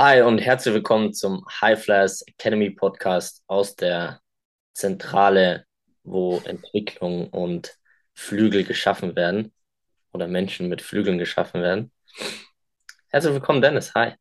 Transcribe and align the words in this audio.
Hi 0.00 0.22
und 0.22 0.38
herzlich 0.38 0.74
willkommen 0.74 1.12
zum 1.12 1.44
High 1.60 1.82
Flyers 1.82 2.22
Academy 2.22 2.70
Podcast 2.70 3.42
aus 3.48 3.74
der 3.74 4.20
Zentrale, 4.72 5.66
wo 6.04 6.38
Entwicklung 6.44 7.28
und 7.30 7.76
Flügel 8.14 8.62
geschaffen 8.62 9.16
werden 9.16 9.52
oder 10.12 10.28
Menschen 10.28 10.68
mit 10.68 10.82
Flügeln 10.82 11.18
geschaffen 11.18 11.62
werden. 11.62 11.90
Herzlich 13.08 13.32
willkommen, 13.32 13.60
Dennis. 13.60 13.92
Hi. 13.96 14.12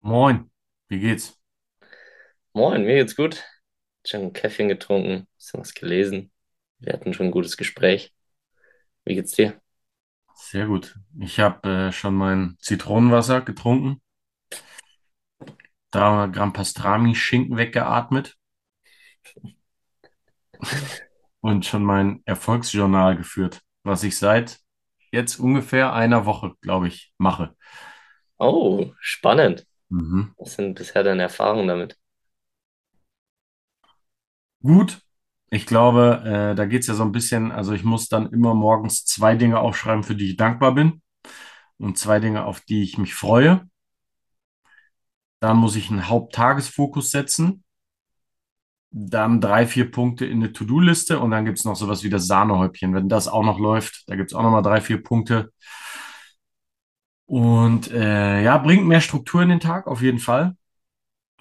Moin, 0.00 0.50
wie 0.88 1.00
geht's? 1.00 1.38
Moin, 2.54 2.84
mir 2.84 2.94
geht's 2.94 3.16
gut. 3.16 3.44
Schon 4.06 4.22
ein 4.22 4.32
Käffchen 4.32 4.68
getrunken, 4.68 5.28
bisschen 5.36 5.60
was 5.60 5.74
gelesen. 5.74 6.32
Wir 6.78 6.94
hatten 6.94 7.12
schon 7.12 7.26
ein 7.26 7.32
gutes 7.32 7.58
Gespräch. 7.58 8.14
Wie 9.04 9.14
geht's 9.14 9.32
dir? 9.32 9.60
Sehr 10.32 10.64
gut. 10.68 10.96
Ich 11.20 11.38
habe 11.38 11.68
äh, 11.68 11.92
schon 11.92 12.14
mein 12.14 12.56
Zitronenwasser 12.60 13.42
getrunken, 13.42 14.00
300 15.90 16.32
Gramm 16.34 16.52
Pastrami-Schinken 16.52 17.56
weggeatmet 17.56 18.36
und 21.40 21.66
schon 21.66 21.82
mein 21.82 22.22
Erfolgsjournal 22.24 23.16
geführt, 23.16 23.60
was 23.82 24.02
ich 24.02 24.18
seit 24.18 24.58
jetzt 25.12 25.38
ungefähr 25.38 25.92
einer 25.92 26.26
Woche, 26.26 26.54
glaube 26.60 26.88
ich, 26.88 27.12
mache. 27.18 27.54
Oh, 28.38 28.92
spannend. 29.00 29.66
Mhm. 29.88 30.34
Was 30.36 30.54
sind 30.54 30.74
bisher 30.74 31.02
deine 31.02 31.22
Erfahrungen 31.22 31.68
damit? 31.68 31.96
Gut. 34.62 35.00
Ich 35.50 35.64
glaube, 35.64 36.22
äh, 36.26 36.54
da 36.54 36.66
geht's 36.66 36.88
ja 36.88 36.94
so 36.94 37.04
ein 37.04 37.12
bisschen, 37.12 37.52
also 37.52 37.72
ich 37.72 37.82
muss 37.82 38.08
dann 38.08 38.30
immer 38.32 38.54
morgens 38.54 39.06
zwei 39.06 39.34
Dinge 39.34 39.60
aufschreiben, 39.60 40.04
für 40.04 40.14
die 40.14 40.30
ich 40.30 40.36
dankbar 40.36 40.74
bin 40.74 41.00
und 41.78 41.96
zwei 41.96 42.20
Dinge, 42.20 42.44
auf 42.44 42.60
die 42.60 42.82
ich 42.82 42.98
mich 42.98 43.14
freue. 43.14 43.66
Dann 45.40 45.56
muss 45.56 45.76
ich 45.76 45.90
einen 45.90 46.08
Haupttagesfokus 46.08 47.10
setzen. 47.10 47.64
Dann 48.90 49.40
drei, 49.40 49.66
vier 49.66 49.90
Punkte 49.90 50.24
in 50.24 50.38
eine 50.38 50.52
To-Do-Liste 50.52 51.18
und 51.20 51.30
dann 51.30 51.44
gibt 51.44 51.58
es 51.58 51.64
noch 51.64 51.76
sowas 51.76 52.02
wie 52.02 52.10
das 52.10 52.26
Sahnehäubchen. 52.26 52.94
Wenn 52.94 53.08
das 53.08 53.28
auch 53.28 53.44
noch 53.44 53.58
läuft, 53.58 54.04
da 54.08 54.16
gibt 54.16 54.30
es 54.30 54.34
auch 54.34 54.42
noch 54.42 54.50
mal 54.50 54.62
drei, 54.62 54.80
vier 54.80 55.02
Punkte. 55.02 55.52
Und 57.26 57.90
äh, 57.90 58.42
ja, 58.42 58.56
bringt 58.58 58.86
mehr 58.86 59.00
Struktur 59.02 59.42
in 59.42 59.50
den 59.50 59.60
Tag, 59.60 59.86
auf 59.86 60.00
jeden 60.00 60.18
Fall. 60.18 60.56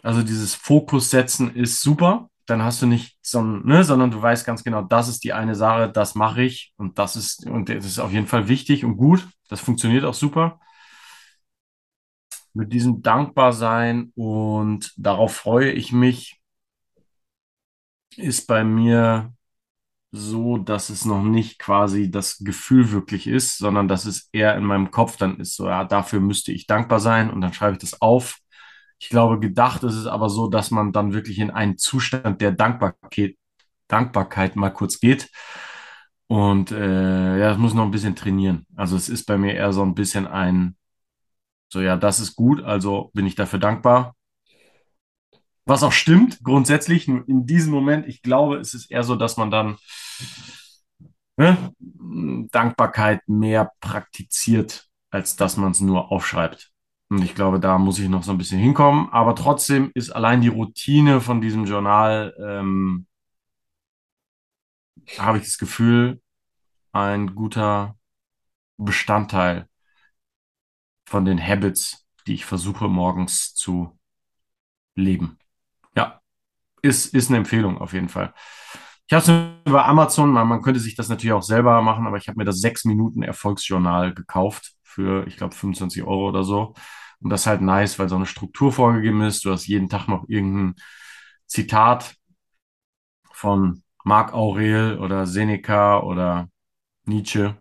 Also 0.03 0.23
dieses 0.23 0.55
Fokus 0.55 1.09
setzen 1.09 1.55
ist 1.55 1.81
super. 1.81 2.29
Dann 2.45 2.63
hast 2.63 2.81
du 2.81 2.87
nicht 2.87 3.17
so, 3.21 3.41
ne, 3.41 3.83
sondern 3.83 4.11
du 4.11 4.21
weißt 4.21 4.45
ganz 4.45 4.63
genau, 4.63 4.81
das 4.81 5.09
ist 5.09 5.23
die 5.23 5.33
eine 5.33 5.55
Sache, 5.55 5.91
das 5.91 6.15
mache 6.15 6.43
ich 6.43 6.73
und 6.77 6.99
das 6.99 7.15
ist, 7.17 7.45
und 7.45 7.69
das 7.69 7.85
ist 7.85 7.99
auf 7.99 8.11
jeden 8.13 8.27
Fall 8.27 8.47
wichtig 8.47 8.85
und 8.85 8.97
gut. 8.97 9.27
Das 9.49 9.61
funktioniert 9.61 10.05
auch 10.05 10.13
super. 10.13 10.59
Mit 12.57 12.73
diesem 12.73 13.03
Dankbarsein 13.03 14.11
und 14.15 14.91
darauf 14.97 15.35
freue 15.35 15.71
ich 15.71 15.91
mich, 15.91 16.41
ist 18.15 18.47
bei 18.47 18.63
mir 18.63 19.33
so, 20.11 20.57
dass 20.57 20.89
es 20.89 21.05
noch 21.05 21.23
nicht 21.23 21.59
quasi 21.59 22.11
das 22.11 22.39
Gefühl 22.39 22.91
wirklich 22.91 23.27
ist, 23.27 23.57
sondern 23.59 23.87
dass 23.89 24.05
es 24.05 24.29
eher 24.33 24.55
in 24.57 24.65
meinem 24.65 24.91
Kopf 24.91 25.17
dann 25.17 25.39
ist, 25.39 25.55
so, 25.57 25.67
ja, 25.67 25.85
dafür 25.85 26.21
müsste 26.21 26.53
ich 26.53 26.67
dankbar 26.67 27.01
sein 27.01 27.31
und 27.31 27.41
dann 27.41 27.53
schreibe 27.53 27.73
ich 27.73 27.79
das 27.81 28.01
auf. 28.01 28.39
Ich 28.99 29.09
glaube, 29.09 29.39
gedacht 29.39 29.83
ist 29.83 29.95
es 29.95 30.07
aber 30.07 30.29
so, 30.29 30.47
dass 30.49 30.71
man 30.71 30.93
dann 30.93 31.13
wirklich 31.13 31.39
in 31.39 31.51
einen 31.51 31.77
Zustand 31.77 32.41
der 32.41 32.53
Dankbarkeit, 32.53 33.37
Dankbarkeit 33.89 34.55
mal 34.57 34.71
kurz 34.71 34.99
geht. 35.01 35.29
Und 36.27 36.71
äh, 36.71 37.39
ja, 37.39 37.49
das 37.49 37.59
muss 37.59 37.75
noch 37.75 37.85
ein 37.85 37.91
bisschen 37.91 38.15
trainieren. 38.15 38.67
Also 38.77 38.97
es 38.97 39.09
ist 39.09 39.25
bei 39.25 39.37
mir 39.37 39.55
eher 39.55 39.73
so 39.73 39.83
ein 39.83 39.95
bisschen 39.95 40.27
ein, 40.27 40.76
so 41.69 41.81
ja, 41.81 41.97
das 41.97 42.19
ist 42.19 42.35
gut, 42.35 42.63
also 42.63 43.11
bin 43.13 43.25
ich 43.25 43.35
dafür 43.35 43.59
dankbar. 43.59 44.15
Was 45.65 45.83
auch 45.83 45.91
stimmt, 45.91 46.43
grundsätzlich, 46.43 47.07
nur 47.07 47.27
in 47.27 47.45
diesem 47.45 47.73
Moment, 47.73 48.07
ich 48.07 48.21
glaube, 48.21 48.57
es 48.57 48.73
ist 48.73 48.89
eher 48.89 49.03
so, 49.03 49.15
dass 49.15 49.35
man 49.35 49.51
dann 49.51 49.77
ne, 51.35 51.57
Dankbarkeit 52.51 53.27
mehr 53.27 53.71
praktiziert, 53.81 54.87
als 55.09 55.35
dass 55.35 55.57
man 55.57 55.71
es 55.71 55.81
nur 55.81 56.11
aufschreibt. 56.11 56.71
Und 57.09 57.21
ich 57.21 57.35
glaube, 57.35 57.59
da 57.59 57.77
muss 57.77 57.99
ich 57.99 58.09
noch 58.09 58.23
so 58.23 58.31
ein 58.31 58.37
bisschen 58.37 58.59
hinkommen. 58.59 59.09
Aber 59.11 59.35
trotzdem 59.35 59.91
ist 59.93 60.09
allein 60.11 60.41
die 60.41 60.49
Routine 60.49 61.21
von 61.21 61.41
diesem 61.41 61.65
Journal, 61.65 62.33
ähm, 62.39 63.07
habe 65.17 65.37
ich 65.37 65.45
das 65.45 65.57
Gefühl, 65.57 66.21
ein 66.91 67.35
guter 67.35 67.97
Bestandteil 68.77 69.67
von 71.07 71.25
den 71.25 71.41
Habits, 71.41 72.05
die 72.27 72.35
ich 72.35 72.45
versuche 72.45 72.89
morgens 72.89 73.55
zu 73.55 73.97
leben. 74.95 75.37
Ja, 75.95 76.21
ist, 76.81 77.13
ist 77.15 77.29
eine 77.29 77.37
Empfehlung 77.39 77.79
auf 77.79 77.93
jeden 77.93 78.09
Fall. 78.09 78.33
Ich 79.07 79.13
habe 79.13 79.23
es 79.23 79.67
über 79.69 79.85
Amazon, 79.85 80.31
man, 80.31 80.47
man 80.47 80.61
könnte 80.61 80.79
sich 80.79 80.95
das 80.95 81.09
natürlich 81.09 81.33
auch 81.33 81.43
selber 81.43 81.81
machen, 81.81 82.07
aber 82.07 82.17
ich 82.17 82.27
habe 82.27 82.37
mir 82.39 82.45
das 82.45 82.61
6 82.61 82.85
Minuten 82.85 83.23
Erfolgsjournal 83.23 84.13
gekauft 84.13 84.73
für, 84.83 85.27
ich 85.27 85.37
glaube, 85.37 85.55
25 85.55 86.03
Euro 86.03 86.29
oder 86.29 86.43
so. 86.43 86.73
Und 87.21 87.29
das 87.31 87.41
ist 87.41 87.47
halt 87.47 87.61
nice, 87.61 87.99
weil 87.99 88.09
so 88.09 88.15
eine 88.17 88.25
Struktur 88.27 88.71
vorgegeben 88.73 89.21
ist. 89.21 89.45
Du 89.45 89.51
hast 89.51 89.67
jeden 89.67 89.89
Tag 89.89 90.07
noch 90.07 90.25
irgendein 90.29 90.75
Zitat 91.47 92.15
von 93.31 93.83
Marc 94.03 94.33
Aurel 94.33 94.99
oder 94.99 95.25
Seneca 95.25 95.99
oder 96.01 96.49
Nietzsche. 97.05 97.57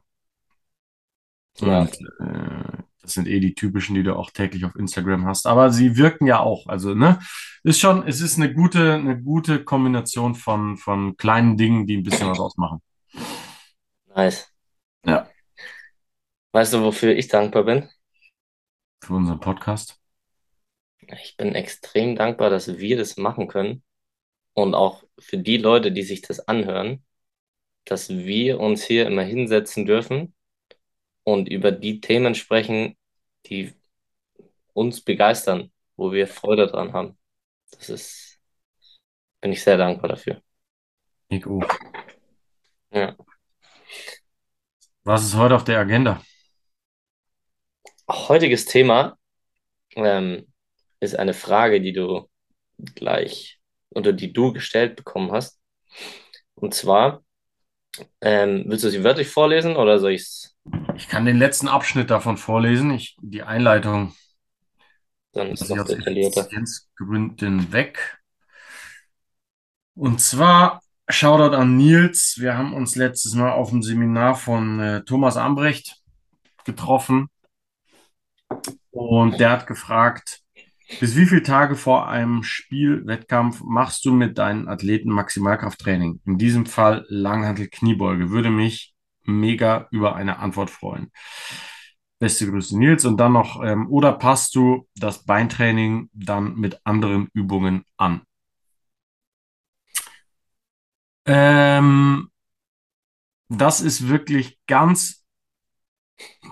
Ja, 1.61 1.87
Und 1.87 1.99
äh, 2.21 2.76
das 3.06 3.15
sind 3.15 3.28
eh 3.28 3.39
die 3.39 3.55
typischen, 3.55 3.94
die 3.94 4.03
du 4.03 4.17
auch 4.17 4.31
täglich 4.31 4.65
auf 4.65 4.75
Instagram 4.75 5.27
hast. 5.27 5.47
Aber 5.47 5.71
sie 5.71 5.97
wirken 5.97 6.27
ja 6.27 6.41
auch. 6.41 6.67
Also, 6.67 6.94
ne, 6.94 7.21
ist 7.62 7.81
schon, 7.81 8.06
es 8.06 8.21
ist 8.21 8.37
eine 8.37 8.53
gute, 8.53 8.94
eine 8.94 9.21
gute 9.21 9.62
Kombination 9.62 10.34
von, 10.34 10.77
von 10.77 11.16
kleinen 11.16 11.56
Dingen, 11.56 11.87
die 11.87 11.97
ein 11.97 12.03
bisschen 12.03 12.28
was 12.28 12.41
ausmachen. 12.41 12.83
nice. 14.15 14.53
Ja. 15.05 15.28
Weißt 16.53 16.72
du, 16.72 16.83
wofür 16.83 17.15
ich 17.15 17.28
dankbar 17.28 17.65
bin? 17.65 17.89
Für 19.03 19.15
unseren 19.15 19.39
Podcast. 19.41 20.00
Ich 21.22 21.37
bin 21.37 21.55
extrem 21.55 22.16
dankbar, 22.16 22.50
dass 22.50 22.78
wir 22.78 22.97
das 22.97 23.16
machen 23.16 23.47
können 23.47 23.84
und 24.55 24.75
auch 24.75 25.05
für 25.21 25.39
die 25.39 25.59
Leute, 25.59 25.93
die 25.93 26.03
sich 26.03 26.22
das 26.22 26.41
anhören, 26.41 27.05
dass 27.84 28.09
wir 28.09 28.59
uns 28.59 28.83
hier 28.83 29.06
immer 29.06 29.22
hinsetzen 29.22 29.87
dürfen 29.87 30.34
und 31.27 31.49
über 31.49 31.73
die 31.73 32.01
Themen 32.01 32.37
sprechen, 32.37 32.97
die 33.47 33.75
uns 34.73 35.01
begeistern, 35.01 35.73
wo 35.97 36.13
wir 36.13 36.29
Freude 36.29 36.69
dran 36.69 36.93
haben. 36.93 37.19
Das 37.73 37.89
ist, 37.89 38.39
bin 39.41 39.51
ich 39.51 39.63
sehr 39.63 39.77
dankbar 39.77 40.11
dafür. 40.11 40.41
Ich 41.29 41.45
auch. 41.45 41.69
Ja. 42.93 43.17
Was 45.03 45.25
ist 45.25 45.37
heute 45.37 45.57
auf 45.57 45.65
der 45.65 45.81
Agenda? 45.81 46.23
Heutiges 48.09 48.65
Thema 48.65 49.19
ähm, 49.97 50.47
ist 51.01 51.19
eine 51.19 51.35
Frage, 51.35 51.81
die 51.81 51.93
du 51.93 52.31
gleich 52.95 53.59
oder 53.91 54.13
die 54.13 54.33
du 54.33 54.53
gestellt 54.53 54.95
bekommen 54.95 55.33
hast. 55.33 55.61
Und 56.55 56.73
zwar, 56.73 57.25
ähm, 58.21 58.65
willst 58.69 58.85
du 58.85 58.91
sie 58.91 59.03
wörtlich 59.03 59.27
vorlesen 59.27 59.75
oder 59.75 59.99
soll 59.99 60.13
ich 60.13 60.23
es? 60.23 60.57
Ich 60.97 61.09
kann 61.09 61.27
den 61.27 61.37
letzten 61.37 61.69
Abschnitt 61.69 62.11
davon 62.11 62.39
vorlesen. 62.39 62.91
Ich, 62.91 63.17
die 63.21 63.43
Einleitung 63.43 64.15
Dann 65.33 65.49
ist 65.49 65.69
noch 65.69 65.81
aus 65.81 65.89
detaillierter. 65.89 66.41
Effizienzgründen 66.41 67.73
weg. 67.73 68.19
Und 69.95 70.21
zwar 70.21 70.81
Shoutout 71.09 71.54
an 71.54 71.77
Nils. 71.77 72.39
Wir 72.39 72.57
haben 72.57 72.72
uns 72.72 72.97
letztes 72.97 73.34
Mal 73.34 73.53
auf 73.53 73.71
dem 73.71 73.83
Seminar 73.83 74.34
von 74.37 74.81
äh, 74.81 75.04
Thomas 75.04 75.37
Ambrecht 75.37 75.97
getroffen 76.65 77.28
und 78.91 79.39
der 79.39 79.51
hat 79.51 79.66
gefragt, 79.66 80.41
bis 81.01 81.15
wie 81.15 81.27
viele 81.27 81.43
Tage 81.43 81.77
vor 81.77 82.09
einem 82.09 82.43
Spiel, 82.43 83.07
Wettkampf 83.07 83.60
machst 83.63 84.04
du 84.04 84.13
mit 84.13 84.39
deinen 84.39 84.66
Athleten 84.66 85.10
Maximalkrafttraining? 85.10 86.21
In 86.25 86.39
diesem 86.39 86.65
Fall 86.65 87.04
Langhantel 87.09 87.69
Kniebeuge. 87.69 88.31
Würde 88.31 88.51
mich 88.51 88.96
mega 89.27 89.89
über 89.91 90.17
eine 90.17 90.39
Antwort 90.39 90.71
freuen. 90.71 91.11
Beste 92.19 92.51
Grüße, 92.51 92.78
Nils. 92.78 93.05
Und 93.05 93.19
dann 93.19 93.33
noch, 93.33 93.63
ähm, 93.63 93.89
oder 93.91 94.13
passt 94.13 94.55
du 94.55 94.89
das 94.97 95.25
Beintraining 95.25 96.09
dann 96.13 96.57
mit 96.57 96.81
anderen 96.84 97.28
Übungen 97.34 97.84
an? 97.97 98.23
Ähm, 101.27 102.31
das 103.49 103.81
ist 103.81 104.09
wirklich 104.09 104.59
ganz, 104.67 105.25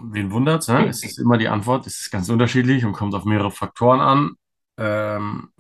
wen 0.03 0.33
wundert's, 0.33 0.69
ne? 0.69 0.87
Es 0.87 1.03
ist 1.03 1.19
immer 1.19 1.39
die 1.39 1.49
Antwort, 1.49 1.87
es 1.87 2.01
ist 2.01 2.11
ganz 2.11 2.29
unterschiedlich 2.29 2.85
und 2.85 2.93
kommt 2.93 3.15
auf 3.15 3.25
mehrere 3.25 3.51
Faktoren 3.51 4.01
an. 4.01 4.33
Ähm, 4.77 5.51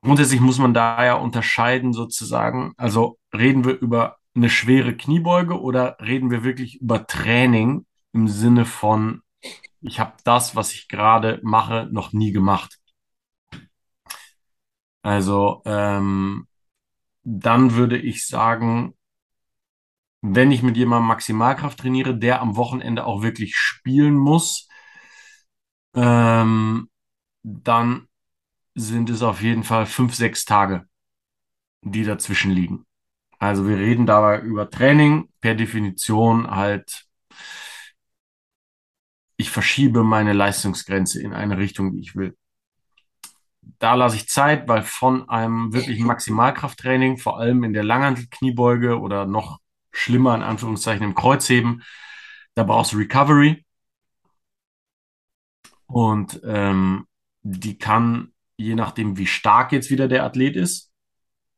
grundsätzlich 0.00 0.40
muss 0.40 0.58
man 0.58 0.74
da 0.74 1.04
ja 1.04 1.14
unterscheiden 1.14 1.92
sozusagen. 1.92 2.72
Also 2.76 3.18
reden 3.34 3.64
wir 3.64 3.78
über 3.78 4.16
eine 4.36 4.50
schwere 4.50 4.96
Kniebeuge 4.96 5.60
oder 5.60 5.96
reden 6.00 6.30
wir 6.30 6.44
wirklich 6.44 6.80
über 6.80 7.06
Training 7.06 7.86
im 8.12 8.28
Sinne 8.28 8.64
von 8.64 9.22
ich 9.80 10.00
habe 10.00 10.14
das, 10.24 10.56
was 10.56 10.72
ich 10.72 10.88
gerade 10.88 11.40
mache, 11.42 11.88
noch 11.92 12.12
nie 12.12 12.32
gemacht. 12.32 12.78
Also 15.02 15.62
ähm, 15.64 16.48
dann 17.22 17.74
würde 17.74 17.96
ich 17.98 18.26
sagen, 18.26 18.94
wenn 20.22 20.50
ich 20.50 20.62
mit 20.62 20.76
jemandem 20.76 21.06
Maximalkraft 21.08 21.78
trainiere, 21.78 22.16
der 22.16 22.40
am 22.40 22.56
Wochenende 22.56 23.04
auch 23.04 23.22
wirklich 23.22 23.56
spielen 23.56 24.16
muss, 24.16 24.68
ähm, 25.94 26.90
dann 27.42 28.08
sind 28.74 29.08
es 29.10 29.22
auf 29.22 29.40
jeden 29.40 29.62
Fall 29.62 29.86
fünf, 29.86 30.14
sechs 30.14 30.44
Tage, 30.44 30.88
die 31.82 32.04
dazwischen 32.04 32.50
liegen. 32.50 32.86
Also 33.38 33.68
wir 33.68 33.76
reden 33.76 34.06
dabei 34.06 34.40
über 34.40 34.70
Training, 34.70 35.28
per 35.40 35.54
Definition 35.54 36.50
halt, 36.50 37.04
ich 39.36 39.50
verschiebe 39.50 40.02
meine 40.02 40.32
Leistungsgrenze 40.32 41.20
in 41.22 41.34
eine 41.34 41.58
Richtung, 41.58 41.92
die 41.92 42.00
ich 42.00 42.16
will. 42.16 42.36
Da 43.78 43.94
lasse 43.94 44.16
ich 44.16 44.28
Zeit, 44.28 44.68
weil 44.68 44.82
von 44.82 45.28
einem 45.28 45.72
wirklichen 45.74 46.06
Maximalkrafttraining, 46.06 47.18
vor 47.18 47.38
allem 47.38 47.62
in 47.64 47.74
der 47.74 47.84
Langhantel-Kniebeuge 47.84 48.98
oder 48.98 49.26
noch 49.26 49.58
schlimmer 49.92 50.34
in 50.34 50.42
Anführungszeichen 50.42 51.04
im 51.04 51.14
Kreuzheben, 51.14 51.82
da 52.54 52.62
brauchst 52.64 52.92
du 52.92 52.98
Recovery. 52.98 53.64
Und 55.86 56.40
ähm, 56.44 57.06
die 57.42 57.76
kann, 57.76 58.32
je 58.56 58.74
nachdem, 58.74 59.18
wie 59.18 59.26
stark 59.26 59.72
jetzt 59.72 59.90
wieder 59.90 60.08
der 60.08 60.24
Athlet 60.24 60.56
ist, 60.56 60.90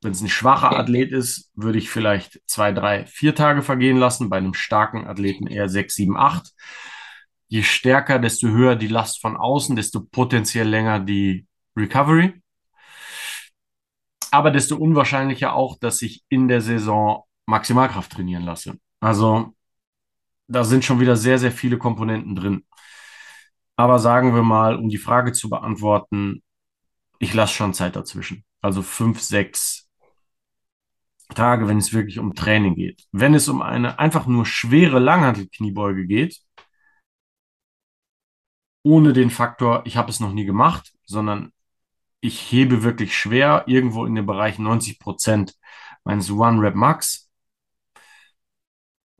wenn 0.00 0.12
es 0.12 0.20
ein 0.20 0.28
schwacher 0.28 0.76
Athlet 0.78 1.10
ist, 1.12 1.50
würde 1.54 1.78
ich 1.78 1.90
vielleicht 1.90 2.40
zwei, 2.46 2.72
drei, 2.72 3.06
vier 3.06 3.34
Tage 3.34 3.62
vergehen 3.62 3.96
lassen. 3.96 4.30
Bei 4.30 4.36
einem 4.36 4.54
starken 4.54 5.06
Athleten 5.06 5.46
eher 5.46 5.68
sechs, 5.68 5.94
sieben, 5.94 6.16
acht. 6.16 6.52
Je 7.48 7.62
stärker, 7.62 8.18
desto 8.18 8.48
höher 8.48 8.76
die 8.76 8.88
Last 8.88 9.20
von 9.20 9.36
außen, 9.36 9.74
desto 9.74 10.00
potenziell 10.00 10.68
länger 10.68 11.00
die 11.00 11.46
Recovery. 11.76 12.40
Aber 14.30 14.50
desto 14.50 14.76
unwahrscheinlicher 14.76 15.54
auch, 15.54 15.78
dass 15.78 16.02
ich 16.02 16.22
in 16.28 16.48
der 16.48 16.60
Saison 16.60 17.24
Maximalkraft 17.46 18.12
trainieren 18.12 18.44
lasse. 18.44 18.78
Also 19.00 19.54
da 20.48 20.64
sind 20.64 20.84
schon 20.84 21.00
wieder 21.00 21.16
sehr, 21.16 21.38
sehr 21.38 21.52
viele 21.52 21.78
Komponenten 21.78 22.36
drin. 22.36 22.64
Aber 23.76 23.98
sagen 23.98 24.34
wir 24.34 24.42
mal, 24.42 24.76
um 24.76 24.88
die 24.88 24.98
Frage 24.98 25.32
zu 25.32 25.48
beantworten, 25.48 26.42
ich 27.18 27.32
lasse 27.32 27.54
schon 27.54 27.74
Zeit 27.74 27.96
dazwischen. 27.96 28.44
Also 28.60 28.82
fünf, 28.82 29.20
sechs 29.20 29.87
Tage, 31.34 31.68
wenn 31.68 31.78
es 31.78 31.92
wirklich 31.92 32.18
um 32.18 32.34
Training 32.34 32.74
geht. 32.74 33.06
Wenn 33.12 33.34
es 33.34 33.48
um 33.48 33.62
eine 33.62 33.98
einfach 33.98 34.26
nur 34.26 34.46
schwere 34.46 34.98
Langhantelkniebeuge 34.98 36.06
geht, 36.06 36.40
ohne 38.82 39.12
den 39.12 39.30
Faktor, 39.30 39.82
ich 39.84 39.96
habe 39.96 40.10
es 40.10 40.20
noch 40.20 40.32
nie 40.32 40.44
gemacht, 40.44 40.92
sondern 41.04 41.52
ich 42.20 42.50
hebe 42.50 42.82
wirklich 42.82 43.16
schwer 43.16 43.64
irgendwo 43.66 44.06
in 44.06 44.14
dem 44.14 44.26
Bereich 44.26 44.58
90 44.58 44.98
Prozent 44.98 45.54
meines 46.04 46.30
One 46.30 46.60
Rep 46.62 46.74
Max, 46.74 47.30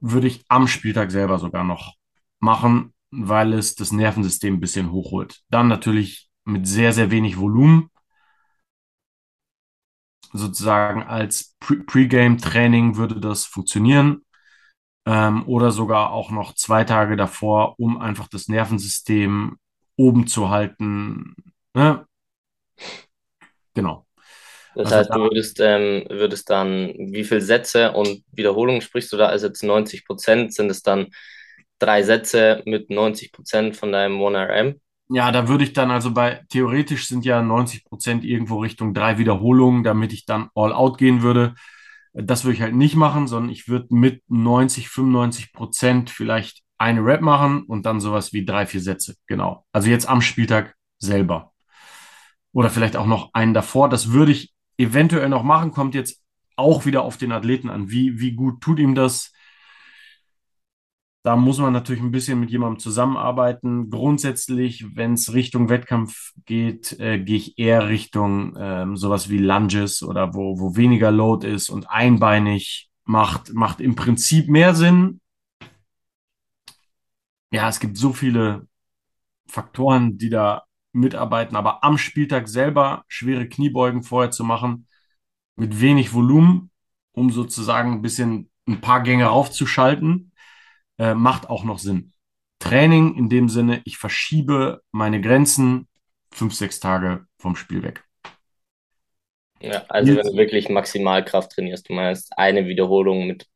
würde 0.01 0.27
ich 0.29 0.45
am 0.49 0.69
Spieltag 0.69 1.11
selber 1.11 1.39
sogar 1.39 1.65
noch 1.65 1.95
machen, 2.41 2.95
weil 3.11 3.53
es 3.53 3.75
das 3.75 3.93
Nervensystem 3.93 4.55
ein 4.55 4.61
bisschen 4.61 4.93
hochholt. 4.93 5.43
Dann 5.51 5.69
natürlich 5.69 6.29
mit 6.45 6.67
sehr, 6.67 6.93
sehr 6.93 7.11
wenig 7.11 7.39
Volumen, 7.39 7.91
sozusagen 10.33 11.03
als 11.03 11.57
Pre-Game-Training 11.61 12.97
würde 12.97 13.21
das 13.21 13.45
funktionieren. 13.47 14.23
Ähm, 15.07 15.45
oder 15.49 15.71
sogar 15.73 16.13
auch 16.13 16.31
noch 16.31 16.55
zwei 16.55 16.85
Tage 16.85 17.17
davor, 17.17 17.77
um 17.81 17.99
einfach 17.99 18.29
das 18.29 18.49
Nervensystem 18.49 19.59
oben 19.97 20.27
zu 20.27 20.51
halten. 20.51 21.35
Ne? 21.75 22.07
Genau. 23.75 24.07
Das 24.75 24.91
Also 24.91 24.93
heißt, 24.93 25.15
du 25.15 25.21
würdest, 25.23 25.59
ähm, 25.61 26.05
würdest 26.09 26.51
dann, 26.51 26.95
wie 27.13 27.25
viele 27.25 27.41
Sätze 27.41 27.93
und 27.93 28.23
Wiederholungen 28.33 28.81
sprichst 28.81 29.13
du 29.13 29.17
da? 29.17 29.27
Also 29.29 29.49
jetzt 29.49 29.63
90 29.65 30.05
Prozent, 30.07 30.55
sind 30.55 30.71
es 30.71 30.83
dann 30.83 31.09
drei 31.79 32.03
Sätze 32.03 32.63
mit 32.67 32.91
90 32.91 33.33
Prozent 33.33 33.77
von 33.77 33.93
deinem 33.93 34.19
1RM? 34.21 34.81
Ja, 35.09 35.33
da 35.33 35.49
würde 35.49 35.65
ich 35.65 35.73
dann 35.73 35.91
also 35.91 36.13
bei, 36.13 36.45
theoretisch 36.51 37.09
sind 37.09 37.25
ja 37.25 37.43
90 37.43 37.85
Prozent 37.85 38.25
irgendwo 38.25 38.59
Richtung 38.59 38.93
drei 38.93 39.19
Wiederholungen, 39.19 39.83
damit 39.83 40.13
ich 40.13 40.27
dann 40.27 40.51
all 40.55 40.73
out 40.73 40.99
gehen 40.99 41.23
würde. 41.23 41.55
Das 42.13 42.45
würde 42.45 42.57
ich 42.57 42.63
halt 42.63 42.75
nicht 42.75 42.95
machen, 42.95 43.27
sondern 43.27 43.51
ich 43.51 43.69
würde 43.69 43.95
mit 43.95 44.23
90, 44.29 44.89
95 44.89 45.53
Prozent 45.53 46.11
vielleicht 46.11 46.63
eine 46.77 47.05
Rep 47.05 47.23
machen 47.23 47.63
und 47.63 47.87
dann 47.87 48.01
sowas 48.01 48.33
wie 48.33 48.45
drei, 48.45 48.67
vier 48.67 48.81
Sätze. 48.81 49.17
Genau. 49.27 49.65
Also 49.73 49.89
jetzt 49.89 50.09
am 50.09 50.21
Spieltag 50.21 50.75
selber. 50.99 51.53
Oder 52.53 52.71
vielleicht 52.71 52.97
auch 52.97 53.07
noch 53.07 53.31
einen 53.35 53.55
davor. 53.55 53.89
Das 53.89 54.13
würde 54.13 54.33
ich 54.33 54.53
eventuell 54.79 55.29
noch 55.29 55.43
machen, 55.43 55.73
kommt 55.73 55.95
jetzt 55.95 56.23
auch 56.57 56.87
wieder 56.87 57.03
auf 57.03 57.17
den 57.17 57.33
Athleten 57.33 57.71
an. 57.71 57.91
Wie, 57.91 58.21
wie 58.21 58.33
gut 58.33 58.61
tut 58.61 58.79
ihm 58.79 58.95
das? 58.95 59.33
Da 61.23 61.37
muss 61.37 61.59
man 61.59 61.73
natürlich 61.73 62.03
ein 62.03 62.13
bisschen 62.13 62.41
mit 62.41 62.51
jemandem 62.51 62.79
zusammenarbeiten. 62.79 63.91
Grundsätzlich, 63.91 64.87
wenn 64.95 65.15
es 65.15 65.35
Richtung 65.35 65.69
Wettkampf 65.69 66.33
geht, 66.47 66.99
äh, 67.01 67.19
gehe 67.19 67.37
ich 67.37 67.59
eher 67.59 67.89
Richtung 67.89 68.57
ähm, 68.59 68.97
sowas 68.97 69.29
wie 69.29 69.39
Lunges 69.39 70.03
oder 70.03 70.35
wo, 70.35 70.59
wo 70.59 70.77
weniger 70.77 71.11
Load 71.11 71.47
ist 71.47 71.71
und 71.71 71.91
einbeinig 71.91 72.89
macht, 73.05 73.53
macht 73.53 73.81
im 73.81 73.95
Prinzip 73.97 74.49
mehr 74.49 74.75
Sinn. 74.75 75.21
Ja, 77.51 77.69
es 77.69 77.81
gibt 77.81 77.97
so 77.97 78.13
viele 78.13 78.69
Faktoren, 79.49 80.19
die 80.19 80.31
da 80.31 80.65
mitarbeiten, 80.93 81.57
aber 81.57 81.83
am 81.85 81.99
Spieltag 81.99 82.49
selber 82.49 83.05
schwere 83.09 83.49
Kniebeugen 83.49 84.03
vorher 84.03 84.31
zu 84.31 84.45
machen, 84.45 84.87
mit 85.57 85.81
wenig 85.81 86.13
Volumen, 86.13 86.71
um 87.13 87.31
sozusagen 87.31 87.93
ein 87.93 88.03
bisschen 88.03 88.51
ein 88.67 88.81
paar 88.81 89.03
Gänge 89.03 89.27
raufzuschalten, 89.27 90.28
äh, 90.99 91.15
macht 91.15 91.49
auch 91.49 91.65
noch 91.65 91.79
Sinn. 91.79 92.13
Training 92.59 93.17
in 93.17 93.29
dem 93.29 93.49
Sinne, 93.49 93.83
ich 93.85 93.99
verschiebe 93.99 94.83
meine 94.91 95.21
Grenzen 95.21 95.89
fünf, 96.33 96.55
sechs 96.55 96.81
Tage 96.81 97.27
vom 97.39 97.57
Spiel 97.57 97.83
weg. 97.83 98.05
Ja, 99.61 99.85
also 99.89 100.17
wenn 100.17 100.27
du 100.27 100.37
wirklich 100.37 100.69
Maximalkraft 100.69 101.53
trainierst, 101.53 101.89
du 101.89 101.95
meinst 101.95 102.37
eine 102.39 102.67
Wiederholung 102.67 103.27
mit 103.27 103.47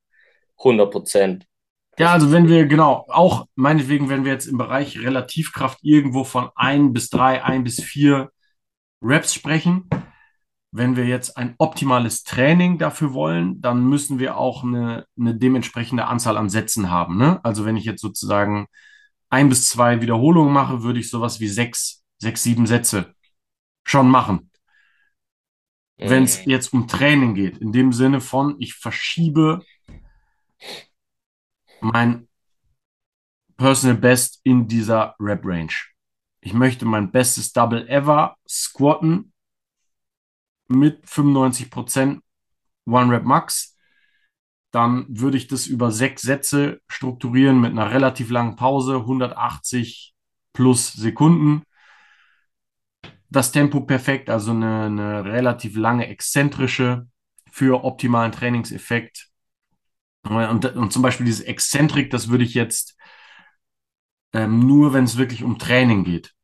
100 0.58 0.90
Prozent. 0.90 1.46
Ja, 1.98 2.12
also 2.12 2.32
wenn 2.32 2.48
wir, 2.48 2.66
genau, 2.66 3.04
auch 3.08 3.46
meinetwegen, 3.54 4.08
wenn 4.08 4.24
wir 4.24 4.32
jetzt 4.32 4.46
im 4.46 4.56
Bereich 4.56 4.98
Relativkraft 4.98 5.78
irgendwo 5.82 6.24
von 6.24 6.48
ein 6.54 6.92
bis 6.92 7.10
drei, 7.10 7.44
ein 7.44 7.64
bis 7.64 7.82
vier 7.82 8.30
Reps 9.02 9.34
sprechen, 9.34 9.88
wenn 10.72 10.96
wir 10.96 11.04
jetzt 11.06 11.36
ein 11.36 11.54
optimales 11.58 12.24
Training 12.24 12.78
dafür 12.78 13.12
wollen, 13.12 13.60
dann 13.60 13.84
müssen 13.86 14.18
wir 14.18 14.38
auch 14.38 14.64
eine, 14.64 15.04
eine 15.18 15.34
dementsprechende 15.34 16.06
Anzahl 16.06 16.38
an 16.38 16.48
Sätzen 16.48 16.90
haben. 16.90 17.18
Ne? 17.18 17.44
Also 17.44 17.66
wenn 17.66 17.76
ich 17.76 17.84
jetzt 17.84 18.00
sozusagen 18.00 18.66
ein 19.28 19.50
bis 19.50 19.68
zwei 19.68 20.00
Wiederholungen 20.00 20.52
mache, 20.52 20.82
würde 20.82 20.98
ich 20.98 21.10
sowas 21.10 21.40
wie 21.40 21.48
sechs, 21.48 22.02
sechs, 22.18 22.42
sieben 22.42 22.66
Sätze 22.66 23.14
schon 23.84 24.08
machen. 24.10 24.50
Wenn 25.98 26.24
es 26.24 26.44
Mhm. 26.44 26.50
jetzt 26.50 26.72
um 26.72 26.88
Training 26.88 27.34
geht, 27.34 27.58
in 27.58 27.72
dem 27.72 27.92
Sinne 27.92 28.20
von, 28.20 28.56
ich 28.58 28.74
verschiebe 28.74 29.62
mein 31.80 32.28
Personal 33.56 33.96
Best 33.96 34.40
in 34.42 34.66
dieser 34.68 35.14
Rep 35.20 35.44
Range. 35.44 35.72
Ich 36.40 36.54
möchte 36.54 36.84
mein 36.86 37.12
bestes 37.12 37.52
Double 37.52 37.86
ever 37.88 38.36
squatten 38.48 39.31
mit 40.72 41.06
95% 41.06 42.20
One 42.86 43.12
Rep 43.12 43.24
Max. 43.24 43.76
Dann 44.70 45.06
würde 45.08 45.36
ich 45.36 45.48
das 45.48 45.66
über 45.66 45.90
sechs 45.92 46.22
Sätze 46.22 46.80
strukturieren 46.88 47.60
mit 47.60 47.72
einer 47.72 47.90
relativ 47.90 48.30
langen 48.30 48.56
Pause, 48.56 48.96
180 48.96 50.14
plus 50.52 50.92
Sekunden. 50.92 51.62
Das 53.28 53.52
Tempo 53.52 53.80
perfekt, 53.80 54.28
also 54.30 54.50
eine, 54.52 54.84
eine 54.84 55.24
relativ 55.24 55.76
lange 55.76 56.06
exzentrische 56.08 57.06
für 57.50 57.84
optimalen 57.84 58.32
Trainingseffekt. 58.32 59.28
Und, 60.22 60.64
und 60.64 60.92
zum 60.92 61.02
Beispiel 61.02 61.26
dieses 61.26 61.42
Exzentrik, 61.42 62.10
das 62.10 62.28
würde 62.28 62.44
ich 62.44 62.54
jetzt 62.54 62.96
ähm, 64.32 64.60
nur, 64.66 64.92
wenn 64.92 65.04
es 65.04 65.18
wirklich 65.18 65.42
um 65.42 65.58
Training 65.58 66.04
geht. 66.04 66.34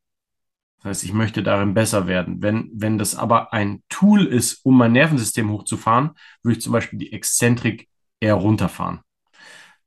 Das 0.79 0.85
heißt, 0.85 1.03
ich 1.03 1.13
möchte 1.13 1.43
darin 1.43 1.73
besser 1.73 2.07
werden. 2.07 2.41
Wenn, 2.41 2.69
wenn 2.73 2.97
das 2.97 3.15
aber 3.15 3.53
ein 3.53 3.83
Tool 3.89 4.25
ist, 4.25 4.65
um 4.65 4.77
mein 4.77 4.93
Nervensystem 4.93 5.49
hochzufahren, 5.51 6.11
würde 6.41 6.57
ich 6.57 6.63
zum 6.63 6.73
Beispiel 6.73 6.99
die 6.99 7.11
Exzentrik 7.11 7.89
eher 8.19 8.35
runterfahren. 8.35 9.01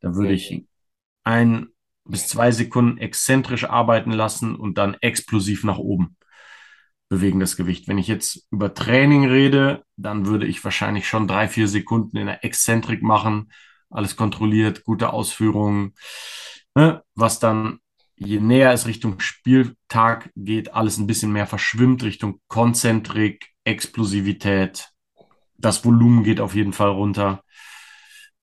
Da 0.01 0.15
würde 0.15 0.33
ich 0.35 0.67
ein 1.25 1.69
bis 2.05 2.29
zwei 2.29 2.51
Sekunden 2.51 2.99
exzentrisch 2.99 3.65
arbeiten 3.65 4.11
lassen 4.11 4.57
und 4.57 4.77
dann 4.77 4.95
explosiv 5.01 5.65
nach 5.65 5.79
oben 5.79 6.17
bewegen 7.13 7.41
das 7.41 7.57
Gewicht. 7.57 7.89
Wenn 7.89 7.99
ich 7.99 8.09
jetzt 8.09 8.47
über 8.51 8.73
Training 8.73 9.27
rede, 9.27 9.85
dann 9.99 10.25
würde 10.25 10.47
ich 10.47 10.65
wahrscheinlich 10.65 11.07
schon 11.07 11.29
drei, 11.29 11.47
vier 11.47 11.69
Sekunden 11.69 12.17
in 12.17 12.25
der 12.25 12.43
Exzentrik 12.43 13.03
machen, 13.03 13.53
alles 13.91 14.17
kontrolliert, 14.17 14.85
gute 14.85 15.13
Ausführungen, 15.13 15.93
ne? 16.75 17.03
was 17.15 17.39
dann 17.39 17.81
je 18.25 18.41
näher 18.41 18.73
es 18.73 18.87
Richtung 18.87 19.21
Spieltag 19.21 20.31
geht, 20.37 20.75
alles 20.75 20.99
ein 20.99 21.07
bisschen 21.07 21.33
mehr 21.33 21.47
verschwimmt, 21.47 22.02
Richtung 22.02 22.41
Konzentrik, 22.49 23.49
Explosivität. 23.64 24.88
Das 25.57 25.85
Volumen 25.85 26.25
geht 26.25 26.41
auf 26.41 26.55
jeden 26.55 26.73
Fall 26.73 26.91
runter. 26.91 27.43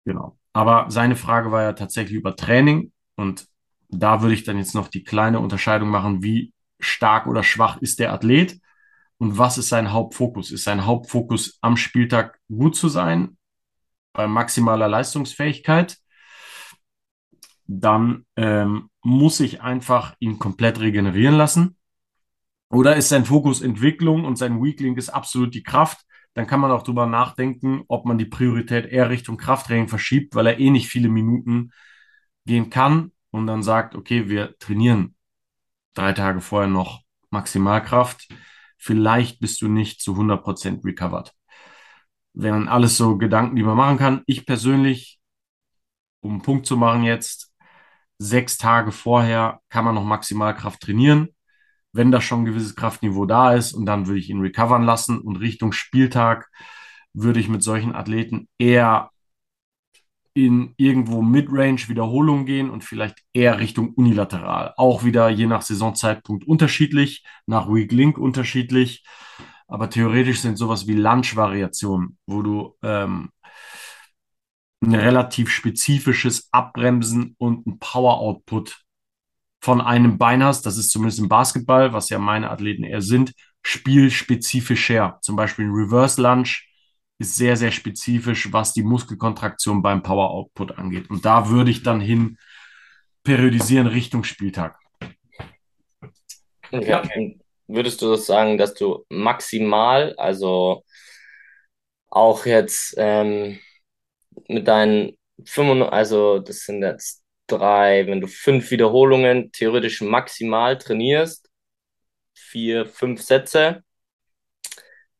Genau. 0.06 0.38
Aber 0.54 0.86
seine 0.90 1.16
Frage 1.16 1.52
war 1.52 1.64
ja 1.64 1.74
tatsächlich 1.74 2.18
über 2.18 2.36
Training 2.36 2.92
und 3.16 3.48
da 3.90 4.22
würde 4.22 4.34
ich 4.34 4.44
dann 4.44 4.58
jetzt 4.58 4.76
noch 4.76 4.88
die 4.88 5.04
kleine 5.04 5.40
Unterscheidung 5.40 5.90
machen, 5.90 6.24
wie 6.24 6.54
stark 6.80 7.28
oder 7.28 7.44
schwach 7.44 7.78
ist 7.82 8.00
der 8.00 8.14
Athlet 8.14 8.60
und 9.18 9.38
was 9.38 9.58
ist 9.58 9.70
sein 9.70 9.92
Hauptfokus? 9.92 10.52
Ist 10.52 10.64
sein 10.64 10.86
Hauptfokus 10.86 11.58
am 11.62 11.76
Spieltag 11.76 12.40
gut 12.48 12.76
zu 12.76 12.88
sein, 12.88 13.38
bei 14.14 14.28
maximaler 14.28 14.88
Leistungsfähigkeit? 14.88 15.98
Dann 17.68 18.26
ähm, 18.36 18.89
muss 19.02 19.40
ich 19.40 19.62
einfach 19.62 20.16
ihn 20.20 20.40
komplett 20.40 20.80
regenerieren 20.80 21.36
lassen. 21.36 21.78
Oder 22.70 22.96
ist 22.96 23.10
sein 23.10 23.26
Fokus 23.26 23.62
Entwicklung 23.62 24.26
und 24.26 24.38
sein 24.38 24.62
Weakling 24.62 24.96
ist 24.98 25.10
absolut 25.10 25.54
die 25.56 25.64
Kraft? 25.64 26.06
Dann 26.34 26.46
kann 26.46 26.60
man 26.60 26.72
auch 26.72 26.84
drüber 26.84 27.08
nachdenken, 27.08 27.84
ob 27.88 28.06
man 28.06 28.18
die 28.18 28.26
Priorität 28.26 28.86
eher 28.86 29.10
Richtung 29.10 29.38
Krafttraining 29.38 29.88
verschiebt, 29.88 30.36
weil 30.36 30.48
er 30.48 30.60
eh 30.60 30.70
nicht 30.70 30.88
viele 30.88 31.10
Minuten 31.10 31.72
gehen 32.46 32.70
kann 32.70 33.12
und 33.32 33.48
dann 33.48 33.64
sagt, 33.64 33.96
okay, 33.96 34.30
wir 34.30 34.58
trainieren 34.60 35.16
drei 35.94 36.14
Tage 36.14 36.42
vorher 36.42 36.70
noch 36.70 37.02
Maximalkraft. 37.32 38.28
Vielleicht 38.78 39.40
bist 39.40 39.62
du 39.62 39.68
nicht 39.68 40.02
zu 40.02 40.16
100% 40.16 40.86
recovered. 40.86 41.34
Wären 42.34 42.68
alles 42.68 42.96
so 42.96 43.18
Gedanken, 43.18 43.56
die 43.56 43.64
man 43.64 43.76
machen 43.76 43.98
kann. 43.98 44.22
Ich 44.26 44.46
persönlich, 44.46 45.20
um 46.22 46.34
einen 46.34 46.42
Punkt 46.42 46.66
zu 46.66 46.78
machen 46.78 47.04
jetzt, 47.04 47.49
sechs 48.20 48.58
Tage 48.58 48.92
vorher 48.92 49.62
kann 49.70 49.86
man 49.86 49.96
noch 49.96 50.04
Maximalkraft 50.04 50.82
trainieren, 50.82 51.30
wenn 51.94 52.12
da 52.12 52.22
schon 52.22 52.42
ein 52.42 52.46
gewisses 52.46 52.76
Kraftniveau 52.76 53.26
da 53.26 53.54
ist. 53.54 53.74
Und 53.74 53.86
dann 53.86 54.06
würde 54.08 54.20
ich 54.20 54.30
ihn 54.30 54.42
recovern 54.42 54.84
lassen. 54.84 55.20
Und 55.20 55.38
Richtung 55.38 55.72
Spieltag 55.72 56.50
würde 57.14 57.40
ich 57.40 57.50
mit 57.50 57.64
solchen 57.64 57.96
Athleten 57.96 58.48
eher 58.60 59.10
in 60.34 60.74
irgendwo 60.78 61.22
Midrange 61.22 61.88
Wiederholung 61.88 62.46
gehen 62.46 62.70
und 62.70 62.84
vielleicht 62.84 63.18
eher 63.34 63.60
Richtung 63.60 63.94
unilateral. 63.94 64.74
Auch 64.78 65.04
wieder 65.04 65.30
je 65.30 65.48
nach 65.48 65.64
Saisonzeitpunkt 65.64 66.46
unterschiedlich, 66.46 67.26
nach 67.48 67.68
Week 67.68 67.92
Link 67.92 68.18
unterschiedlich. 68.18 69.04
Aber 69.68 69.90
theoretisch 69.90 70.42
sind 70.42 70.58
sowas 70.58 70.88
wie 70.88 70.94
Lunch-Variationen, 70.94 72.18
wo 72.26 72.42
du 72.42 72.76
ähm, 72.84 73.30
ein 74.82 74.96
relativ 74.96 75.50
spezifisches 75.50 76.48
Abbremsen 76.52 77.36
und 77.38 77.68
ein 77.68 77.80
Power-Output 77.80 78.82
von 79.62 79.82
einem 79.82 80.18
Bein 80.18 80.44
hast. 80.44 80.66
Das 80.66 80.78
ist 80.78 80.92
zumindest 80.92 81.20
im 81.20 81.30
Basketball, 81.30 81.94
was 81.94 82.10
ja 82.10 82.20
meine 82.20 82.50
Athleten 82.50 82.84
eher 82.84 83.02
sind, 83.02 83.34
spielspezifisch 83.62 84.90
her. 84.90 85.20
Zum 85.22 85.36
Beispiel 85.36 85.66
ein 85.66 85.74
Reverse 85.74 86.22
Lunge 86.22 86.50
ist 87.20 87.36
sehr, 87.36 87.58
sehr 87.58 87.72
spezifisch, 87.72 88.54
was 88.54 88.74
die 88.74 88.84
Muskelkontraktion 88.84 89.82
beim 89.82 90.02
Power 90.02 90.30
Output 90.30 90.78
angeht. 90.78 91.10
Und 91.10 91.26
da 91.26 91.50
würde 91.50 91.72
ich 91.72 91.84
dann 91.84 92.00
hin 92.00 92.38
periodisieren 93.24 93.88
Richtung 93.88 94.24
Spieltag. 94.24 94.80
Ja. 96.72 97.04
Würdest 97.68 98.02
du 98.02 98.10
das 98.10 98.26
sagen, 98.26 98.58
dass 98.58 98.74
du 98.74 99.06
maximal, 99.10 100.16
also 100.18 100.84
auch 102.10 102.46
jetzt 102.46 102.96
ähm, 102.98 103.60
mit 104.48 104.68
deinen 104.68 105.18
5, 105.46 105.84
also 105.92 106.40
das 106.40 106.62
sind 106.62 106.82
jetzt 106.84 107.24
drei, 107.48 108.06
wenn 108.08 108.22
du 108.22 108.28
fünf 108.28 108.72
Wiederholungen 108.72 109.52
theoretisch 109.52 110.02
maximal 110.02 110.78
trainierst, 110.78 111.50
vier, 112.36 112.86
fünf 112.88 113.22
Sätze, 113.22 113.84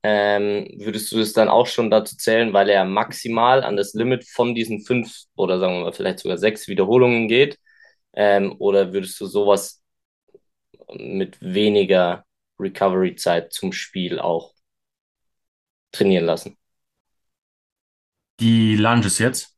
ähm, 0.04 0.68
würdest 0.78 1.12
du 1.12 1.18
das 1.20 1.34
dann 1.34 1.50
auch 1.50 1.68
schon 1.68 1.90
dazu 1.92 2.16
zählen, 2.18 2.54
weil 2.54 2.70
er 2.70 2.86
maximal 2.86 3.64
an 3.64 3.76
das 3.76 3.94
Limit 3.94 4.26
von 4.30 4.56
diesen 4.56 4.82
fünf 4.86 5.14
oder 5.36 5.60
sagen 5.60 5.74
wir 5.76 5.84
mal 5.86 5.94
vielleicht 5.94 6.20
sogar 6.20 6.38
sechs 6.38 6.68
Wiederholungen 6.68 7.28
geht? 7.28 7.60
Ähm, 8.14 8.56
oder 8.60 8.94
würdest 8.94 9.20
du 9.20 9.28
sowas 9.28 9.84
mit 10.94 11.42
weniger 11.42 12.26
Recovery-Zeit 12.60 13.54
zum 13.54 13.72
Spiel 13.72 14.20
auch 14.20 14.54
trainieren 15.92 16.26
lassen? 16.26 16.59
Die 18.40 18.76
Lunges 18.76 19.20
jetzt? 19.20 19.56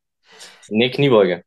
Nee, 0.70 0.90
Kniebeuge. 0.90 1.44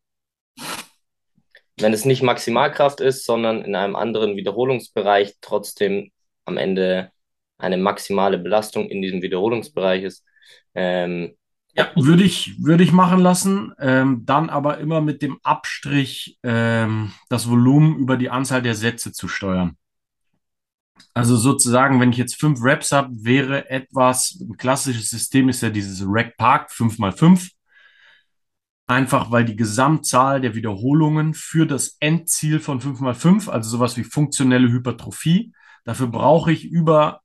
Wenn 1.78 1.92
es 1.92 2.04
nicht 2.04 2.22
Maximalkraft 2.22 3.00
ist, 3.00 3.24
sondern 3.24 3.62
in 3.62 3.74
einem 3.74 3.96
anderen 3.96 4.36
Wiederholungsbereich 4.36 5.34
trotzdem 5.40 6.12
am 6.44 6.56
Ende 6.56 7.10
eine 7.58 7.76
maximale 7.76 8.38
Belastung 8.38 8.88
in 8.88 9.02
diesem 9.02 9.22
Wiederholungsbereich 9.22 10.04
ist. 10.04 10.24
Ähm, 10.74 11.36
ja, 11.76 11.90
würde 11.96 12.22
ich, 12.22 12.62
würde 12.62 12.84
ich 12.84 12.92
machen 12.92 13.18
lassen, 13.18 13.72
ähm, 13.80 14.22
dann 14.24 14.48
aber 14.48 14.78
immer 14.78 15.00
mit 15.00 15.22
dem 15.22 15.40
Abstrich, 15.42 16.38
ähm, 16.44 17.12
das 17.28 17.48
Volumen 17.48 17.96
über 17.98 18.16
die 18.16 18.30
Anzahl 18.30 18.62
der 18.62 18.76
Sätze 18.76 19.12
zu 19.12 19.26
steuern. 19.26 19.76
Also 21.12 21.36
sozusagen, 21.36 22.00
wenn 22.00 22.10
ich 22.10 22.16
jetzt 22.16 22.40
fünf 22.40 22.62
Reps 22.62 22.92
habe, 22.92 23.10
wäre 23.12 23.68
etwas, 23.70 24.38
ein 24.40 24.56
klassisches 24.56 25.10
System 25.10 25.48
ist 25.48 25.62
ja 25.62 25.70
dieses 25.70 26.04
Rack 26.06 26.36
Park 26.36 26.70
5x5. 26.70 27.50
Einfach 28.86 29.30
weil 29.30 29.44
die 29.44 29.56
Gesamtzahl 29.56 30.40
der 30.40 30.54
Wiederholungen 30.54 31.32
für 31.32 31.66
das 31.66 31.96
Endziel 32.00 32.60
von 32.60 32.80
5x5, 32.80 33.48
also 33.48 33.70
sowas 33.70 33.96
wie 33.96 34.04
funktionelle 34.04 34.70
Hypertrophie, 34.70 35.52
dafür 35.84 36.08
brauche 36.08 36.52
ich 36.52 36.66
über 36.66 37.20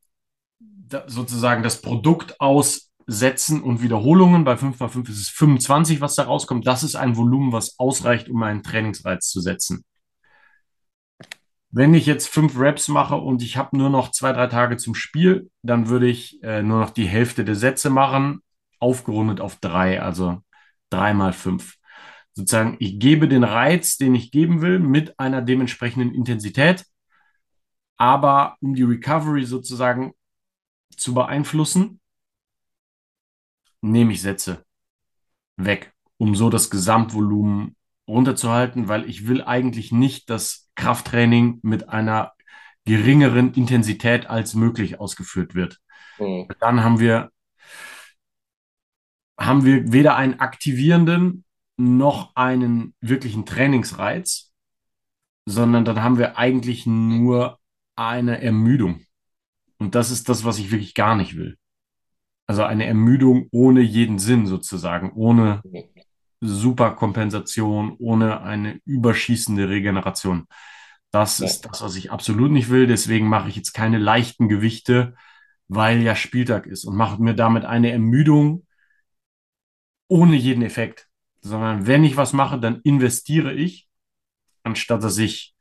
sozusagen 1.07 1.61
das 1.61 1.81
Produkt 1.81 2.39
aus 2.39 2.91
Sätzen 3.07 3.61
und 3.61 3.81
Wiederholungen. 3.81 4.43
Bei 4.43 4.53
5x5 4.53 5.09
ist 5.09 5.19
es 5.19 5.29
25, 5.29 5.99
was 5.99 6.15
da 6.15 6.23
rauskommt. 6.23 6.65
Das 6.67 6.83
ist 6.83 6.95
ein 6.95 7.17
Volumen, 7.17 7.51
was 7.51 7.77
ausreicht, 7.79 8.29
um 8.29 8.41
einen 8.43 8.63
Trainingsreiz 8.63 9.29
zu 9.29 9.41
setzen. 9.41 9.83
Wenn 11.71 11.93
ich 11.93 12.07
jetzt 12.07 12.27
fünf 12.27 12.57
Reps 12.57 12.87
mache 12.87 13.15
und 13.15 13.43
ich 13.43 13.55
habe 13.55 13.77
nur 13.77 13.89
noch 13.89 14.11
zwei, 14.11 14.33
drei 14.33 14.47
Tage 14.47 14.77
zum 14.77 14.95
Spiel, 14.95 15.51
dann 15.61 15.87
würde 15.87 16.07
ich 16.07 16.41
äh, 16.41 16.63
nur 16.63 16.79
noch 16.79 16.89
die 16.89 17.05
Hälfte 17.05 17.45
der 17.45 17.55
Sätze 17.55 17.91
machen, 17.91 18.41
aufgerundet 18.79 19.39
auf 19.39 19.57
drei, 19.57 20.01
also 20.01 20.41
drei 20.89 21.13
mal 21.13 21.31
fünf. 21.33 21.75
Sozusagen, 22.33 22.77
ich 22.79 22.99
gebe 22.99 23.27
den 23.27 23.43
Reiz, 23.43 23.97
den 23.97 24.15
ich 24.15 24.31
geben 24.31 24.61
will, 24.61 24.79
mit 24.79 25.19
einer 25.19 25.41
dementsprechenden 25.41 26.13
Intensität. 26.13 26.85
Aber 27.97 28.57
um 28.61 28.73
die 28.73 28.83
Recovery 28.83 29.45
sozusagen 29.45 30.13
zu 30.95 31.13
beeinflussen, 31.13 31.99
nehme 33.81 34.13
ich 34.13 34.21
Sätze 34.21 34.65
weg, 35.57 35.93
um 36.17 36.33
so 36.33 36.49
das 36.49 36.69
Gesamtvolumen 36.69 37.75
runterzuhalten, 38.07 38.87
weil 38.87 39.07
ich 39.07 39.27
will 39.27 39.43
eigentlich 39.43 39.91
nicht 39.91 40.29
das 40.29 40.68
Krafttraining 40.79 41.59
mit 41.61 41.89
einer 41.89 42.31
geringeren 42.85 43.53
Intensität 43.53 44.27
als 44.27 44.55
möglich 44.55 44.99
ausgeführt 44.99 45.53
wird. 45.53 45.79
Mhm. 46.17 46.47
Dann 46.59 46.83
haben 46.83 46.99
wir, 46.99 47.29
haben 49.37 49.65
wir 49.65 49.91
weder 49.91 50.15
einen 50.15 50.39
aktivierenden 50.39 51.43
noch 51.77 52.35
einen 52.35 52.93
wirklichen 53.01 53.45
Trainingsreiz, 53.45 54.53
sondern 55.45 55.85
dann 55.85 56.01
haben 56.01 56.17
wir 56.17 56.37
eigentlich 56.37 56.85
nur 56.85 57.59
eine 57.95 58.41
Ermüdung. 58.41 59.01
Und 59.77 59.95
das 59.95 60.11
ist 60.11 60.29
das, 60.29 60.45
was 60.45 60.59
ich 60.59 60.71
wirklich 60.71 60.93
gar 60.93 61.15
nicht 61.15 61.35
will. 61.35 61.57
Also 62.47 62.63
eine 62.63 62.85
Ermüdung 62.85 63.47
ohne 63.51 63.81
jeden 63.81 64.17
Sinn 64.17 64.47
sozusagen, 64.47 65.11
ohne 65.11 65.61
Superkompensation, 66.41 67.95
ohne 67.99 68.41
eine 68.41 68.79
überschießende 68.85 69.69
Regeneration. 69.69 70.47
Das 71.11 71.39
ist 71.39 71.61
das, 71.61 71.81
was 71.81 71.95
ich 71.95 72.11
absolut 72.11 72.51
nicht 72.51 72.69
will. 72.69 72.87
Deswegen 72.87 73.27
mache 73.27 73.49
ich 73.49 73.55
jetzt 73.55 73.73
keine 73.73 73.97
leichten 73.97 74.47
Gewichte, 74.47 75.15
weil 75.67 76.01
ja 76.01 76.15
Spieltag 76.15 76.67
ist 76.67 76.85
und 76.85 76.95
mache 76.95 77.21
mir 77.21 77.33
damit 77.33 77.65
eine 77.65 77.91
Ermüdung 77.91 78.65
ohne 80.07 80.35
jeden 80.35 80.63
Effekt. 80.63 81.07
Sondern 81.41 81.87
wenn 81.87 82.03
ich 82.03 82.17
was 82.17 82.33
mache, 82.33 82.59
dann 82.59 82.81
investiere 82.83 83.53
ich, 83.53 83.87
anstatt 84.63 85.03
dass 85.03 85.17
ich 85.17 85.55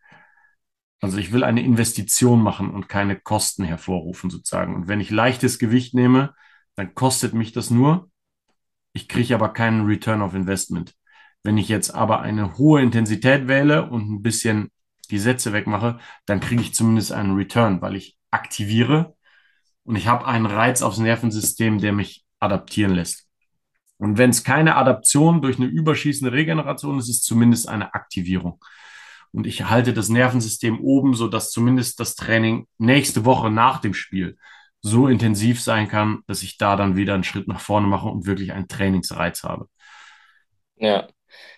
also 1.00 1.18
ich 1.18 1.32
will 1.32 1.44
eine 1.44 1.62
Investition 1.62 2.42
machen 2.42 2.70
und 2.70 2.88
keine 2.88 3.18
Kosten 3.18 3.64
hervorrufen 3.64 4.30
sozusagen. 4.30 4.74
Und 4.74 4.88
wenn 4.88 5.00
ich 5.00 5.10
leichtes 5.10 5.58
Gewicht 5.58 5.94
nehme, 5.94 6.34
dann 6.74 6.94
kostet 6.94 7.34
mich 7.34 7.52
das 7.52 7.70
nur. 7.70 8.10
Ich 8.92 9.08
kriege 9.08 9.34
aber 9.34 9.50
keinen 9.52 9.86
Return 9.86 10.22
of 10.22 10.34
Investment. 10.34 10.94
Wenn 11.42 11.58
ich 11.58 11.68
jetzt 11.68 11.94
aber 11.94 12.20
eine 12.20 12.58
hohe 12.58 12.82
Intensität 12.82 13.48
wähle 13.48 13.88
und 13.88 14.10
ein 14.10 14.22
bisschen 14.22 14.70
die 15.10 15.18
Sätze 15.18 15.52
wegmache, 15.52 15.98
dann 16.26 16.40
kriege 16.40 16.62
ich 16.62 16.74
zumindest 16.74 17.12
einen 17.12 17.34
Return, 17.36 17.80
weil 17.80 17.96
ich 17.96 18.18
aktiviere 18.30 19.16
und 19.84 19.96
ich 19.96 20.06
habe 20.08 20.26
einen 20.26 20.46
Reiz 20.46 20.82
aufs 20.82 20.98
Nervensystem, 20.98 21.78
der 21.80 21.92
mich 21.92 22.24
adaptieren 22.40 22.94
lässt. 22.94 23.26
Und 23.98 24.18
wenn 24.18 24.30
es 24.30 24.44
keine 24.44 24.76
Adaption 24.76 25.42
durch 25.42 25.58
eine 25.58 25.66
überschießende 25.66 26.32
Regeneration 26.32 26.98
ist, 26.98 27.08
ist 27.08 27.16
es 27.16 27.22
zumindest 27.22 27.68
eine 27.68 27.94
Aktivierung. 27.94 28.62
und 29.32 29.46
ich 29.46 29.68
halte 29.68 29.92
das 29.92 30.08
Nervensystem 30.08 30.80
oben, 30.80 31.14
sodass 31.14 31.50
zumindest 31.50 32.00
das 32.00 32.14
Training 32.14 32.66
nächste 32.78 33.24
Woche 33.24 33.50
nach 33.50 33.80
dem 33.80 33.94
Spiel 33.94 34.38
so 34.82 35.08
intensiv 35.08 35.62
sein 35.62 35.88
kann, 35.88 36.20
dass 36.26 36.42
ich 36.42 36.58
da 36.58 36.76
dann 36.76 36.96
wieder 36.96 37.14
einen 37.14 37.24
Schritt 37.24 37.48
nach 37.48 37.60
vorne 37.60 37.86
mache 37.86 38.08
und 38.08 38.26
wirklich 38.26 38.52
einen 38.52 38.68
Trainingsreiz 38.68 39.42
habe. 39.44 39.68
Ja, 40.76 41.08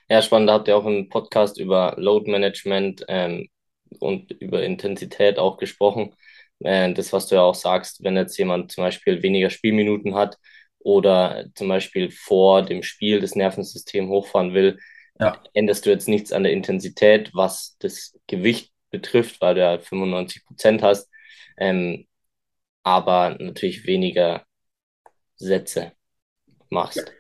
ja, 0.09 0.23
spannend. 0.23 0.49
Da 0.49 0.55
habt 0.55 0.69
ihr 0.69 0.77
auch 0.77 0.87
einen 0.87 1.09
Podcast 1.09 1.59
über 1.61 1.95
Load 1.99 2.31
Management 2.31 3.05
ähm, 3.09 3.49
und 4.01 4.33
über 4.33 4.63
Intensität 4.65 5.39
auch 5.39 5.59
gesprochen. 5.59 6.15
Äh, 6.61 6.95
das, 6.95 7.13
was 7.13 7.29
du 7.29 7.37
ja 7.37 7.43
auch 7.43 7.55
sagst, 7.55 8.03
wenn 8.05 8.17
jetzt 8.17 8.39
jemand 8.39 8.73
zum 8.73 8.85
Beispiel 8.85 9.23
weniger 9.23 9.51
Spielminuten 9.51 10.15
hat 10.15 10.39
oder 10.81 11.47
zum 11.55 11.69
Beispiel 11.69 12.11
vor 12.11 12.63
dem 12.65 12.83
Spiel 12.83 13.21
das 13.21 13.35
Nervensystem 13.37 14.09
hochfahren 14.11 14.55
will, 14.55 14.79
Ja, 15.19 15.43
änderst 15.55 15.87
du 15.87 15.91
jetzt 15.91 16.09
nichts 16.09 16.33
an 16.33 16.43
der 16.45 16.53
Intensität, 16.53 17.31
was 17.35 17.77
das 17.81 18.19
Gewicht 18.27 18.73
betrifft, 18.91 19.41
weil 19.41 19.55
du 19.55 19.61
ja 19.61 19.79
95 19.79 20.45
Prozent 20.47 20.83
hast, 20.83 21.09
ähm, 21.59 22.07
aber 22.83 23.37
natürlich 23.39 23.87
weniger 23.87 24.45
Sätze 25.37 25.93
machst 26.69 27.13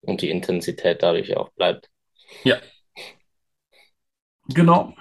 und 0.00 0.22
die 0.22 0.30
Intensität 0.30 1.02
dadurch 1.02 1.36
auch 1.36 1.50
bleibt. 1.52 1.90
ja, 2.44 2.58
genau. 4.48 4.94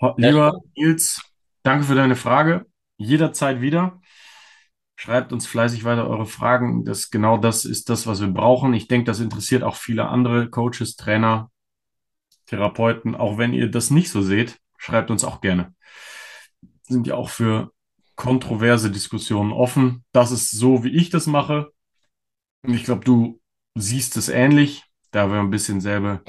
Ja, 0.00 0.14
Lieber 0.16 0.60
Nils, 0.76 1.22
danke 1.62 1.84
für 1.84 1.94
deine 1.94 2.16
Frage. 2.16 2.66
Jederzeit 2.96 3.60
wieder. 3.60 4.00
Schreibt 4.96 5.32
uns 5.32 5.46
fleißig 5.46 5.84
weiter 5.84 6.08
eure 6.08 6.26
Fragen. 6.26 6.84
Das, 6.84 7.10
genau 7.10 7.36
das 7.36 7.64
ist 7.64 7.88
das, 7.88 8.06
was 8.06 8.20
wir 8.20 8.28
brauchen. 8.28 8.74
Ich 8.74 8.88
denke, 8.88 9.04
das 9.04 9.20
interessiert 9.20 9.62
auch 9.62 9.76
viele 9.76 10.08
andere 10.08 10.48
Coaches, 10.50 10.96
Trainer, 10.96 11.50
Therapeuten. 12.46 13.14
Auch 13.14 13.38
wenn 13.38 13.52
ihr 13.52 13.70
das 13.70 13.90
nicht 13.90 14.10
so 14.10 14.22
seht, 14.22 14.58
schreibt 14.76 15.10
uns 15.10 15.24
auch 15.24 15.40
gerne. 15.40 15.74
Sind 16.82 17.06
ja 17.06 17.14
auch 17.14 17.30
für 17.30 17.72
kontroverse 18.16 18.90
Diskussionen 18.90 19.52
offen. 19.52 20.04
Das 20.12 20.30
ist 20.30 20.50
so, 20.50 20.84
wie 20.84 20.94
ich 20.96 21.10
das 21.10 21.26
mache. 21.26 21.72
Und 22.62 22.74
ich 22.74 22.84
glaube, 22.84 23.04
du 23.04 23.40
siehst 23.74 24.16
es 24.16 24.28
ähnlich, 24.28 24.84
da 25.10 25.30
wir 25.30 25.40
ein 25.40 25.50
bisschen 25.50 25.80
selbe 25.80 26.22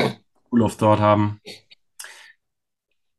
School 0.47 0.63
of 0.63 0.77
Thought 0.77 0.99
haben. 0.99 1.39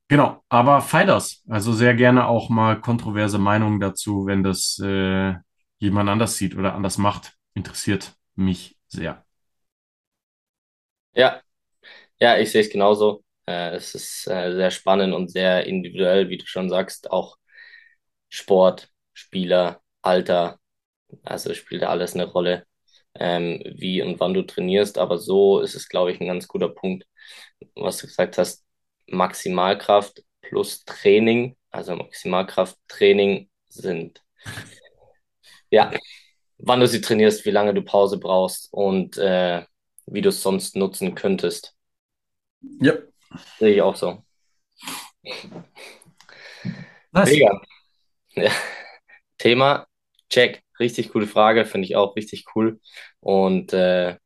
Genau, 0.09 0.42
aber 0.49 0.80
Fighters, 0.83 1.42
also 1.49 1.73
sehr 1.73 1.94
gerne 1.94 2.26
auch 2.28 2.50
mal 2.50 2.80
kontroverse 2.80 3.38
Meinungen 3.38 3.80
dazu, 3.80 4.26
wenn 4.26 4.42
das 4.42 4.78
äh, 4.78 5.35
jemand 5.78 6.11
anders 6.11 6.37
sieht 6.37 6.56
oder 6.56 6.75
anders 6.75 6.99
macht. 6.99 7.33
Interessiert 7.54 8.14
mich 8.37 8.76
sehr. 8.88 9.25
ja, 11.14 11.40
ja, 12.21 12.38
ich 12.38 12.52
sehe 12.52 12.62
es 12.62 12.71
genauso. 12.71 13.25
Äh, 13.47 13.76
es 13.76 13.94
ist 13.94 14.28
äh, 14.28 14.52
sehr 14.54 14.71
spannend 14.71 15.14
und 15.14 15.30
sehr 15.30 15.66
individuell, 15.66 16.28
wie 16.30 16.38
du 16.38 16.47
schon 16.47 16.71
sagst, 16.71 17.11
auch 17.11 17.37
Sport, 18.35 18.91
Spieler, 19.12 19.83
Alter, 20.03 20.59
also 21.25 21.55
spielt 21.55 21.83
da 21.83 21.88
alles 21.91 22.14
eine 22.14 22.26
Rolle, 22.26 22.67
ähm, 23.17 23.62
wie 23.76 24.03
und 24.03 24.21
wann 24.21 24.35
du 24.35 24.43
trainierst. 24.43 24.99
Aber 24.99 25.19
so 25.19 25.61
ist 25.61 25.75
es, 25.75 25.88
glaube 25.88 26.12
ich, 26.12 26.21
ein 26.21 26.26
ganz 26.29 26.49
guter 26.49 26.69
Punkt, 26.69 27.07
was 27.75 27.99
du 27.99 28.07
gesagt 28.07 28.38
hast, 28.38 28.64
Maximalkraft 29.09 30.23
plus 30.43 30.85
Training, 30.85 31.57
also 31.71 31.97
Maximalkraft, 31.97 32.79
Training 32.88 33.50
sind, 33.69 34.23
ja, 35.71 35.91
wann 36.59 36.81
du 36.81 36.88
sie 36.88 37.00
trainierst, 37.00 37.45
wie 37.47 37.50
lange 37.50 37.75
du 37.75 37.83
Pause 37.83 38.19
brauchst 38.19 38.73
und 38.73 39.19
äh, 39.19 39.64
wie 40.07 40.23
du 40.23 40.31
es 40.31 40.43
sonst 40.43 40.77
nutzen 40.77 41.14
könntest. 41.14 41.77
Ja, 42.81 42.94
Sehe 43.59 43.75
ich 43.75 43.83
auch 43.83 43.97
so. 43.97 44.25
nice. 47.12 47.31
Mega. 47.31 47.61
Ja. 48.37 48.51
Thema, 49.38 49.87
check. 50.31 50.62
Richtig 50.81 51.11
coole 51.12 51.27
Frage, 51.29 51.66
finde 51.66 51.87
ich 51.87 51.97
auch 51.97 52.16
richtig 52.16 52.47
cool. 52.57 52.81
Und 53.20 53.73
äh, 53.75 54.18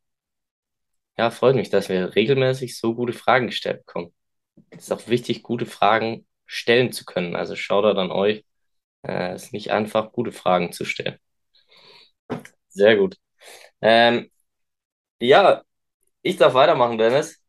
ja, 1.16 1.30
freut 1.30 1.56
mich, 1.56 1.70
dass 1.70 1.88
wir 1.88 2.14
regelmäßig 2.14 2.78
so 2.78 2.94
gute 2.94 3.12
Fragen 3.12 3.46
gestellt 3.48 3.84
bekommen. 3.86 4.14
Es 4.70 4.84
ist 4.84 4.92
auch 4.92 5.08
wichtig, 5.08 5.42
gute 5.42 5.66
Fragen 5.66 6.26
stellen 6.46 6.92
zu 6.92 7.04
können. 7.04 7.36
Also 7.36 7.56
Shoutout 7.56 8.00
an 8.00 8.10
euch. 8.12 8.44
Äh, 9.02 9.32
es 9.34 9.44
ist 9.46 9.54
nicht 9.54 9.72
einfach, 9.72 10.12
gute 10.12 10.32
Fragen 10.32 10.72
zu 10.72 10.84
stellen. 10.84 11.18
Sehr 12.68 12.96
gut. 12.96 13.16
Ähm, 13.82 14.30
ja, 15.20 15.62
ich 16.22 16.36
darf 16.36 16.54
weitermachen, 16.54 16.98
Dennis, 16.98 17.42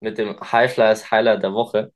mit 0.00 0.18
dem 0.18 0.40
High 0.40 0.72
Flyers 0.74 1.10
Highlight 1.10 1.42
der 1.42 1.54
Woche. 1.54 1.92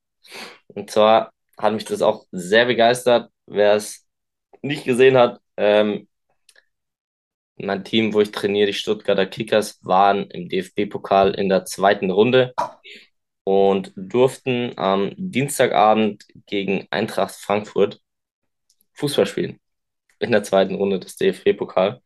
Und 0.69 0.91
zwar 0.91 1.33
hat 1.59 1.75
mich 1.75 1.85
das 1.85 2.03
auch 2.03 2.27
sehr 2.33 2.67
begeistert. 2.67 3.31
Wer 3.47 3.75
es 3.75 4.07
nicht 4.63 4.85
gesehen 4.85 5.17
hat, 5.17 5.41
ähm, 5.57 6.09
mein 7.57 7.85
Team, 7.85 8.13
wo 8.13 8.21
ich 8.21 8.33
trainiere, 8.33 8.67
die 8.69 8.75
Stuttgarter 8.75 9.27
Kickers, 9.27 9.79
waren 9.83 10.31
im 10.31 10.49
DFB-Pokal 10.49 11.35
in 11.35 11.49
der 11.49 11.65
zweiten 11.65 12.11
Runde 12.11 12.55
und 13.45 13.93
durften 13.97 14.73
am 14.77 15.13
Dienstagabend 15.17 16.25
gegen 16.47 16.87
Eintracht 16.91 17.35
Frankfurt 17.35 18.01
Fußball 18.95 19.27
spielen. 19.27 19.61
In 20.19 20.33
der 20.33 20.43
zweiten 20.43 20.75
Runde 20.75 21.01
des 21.01 21.17
DFB-Pokal. 21.17 22.03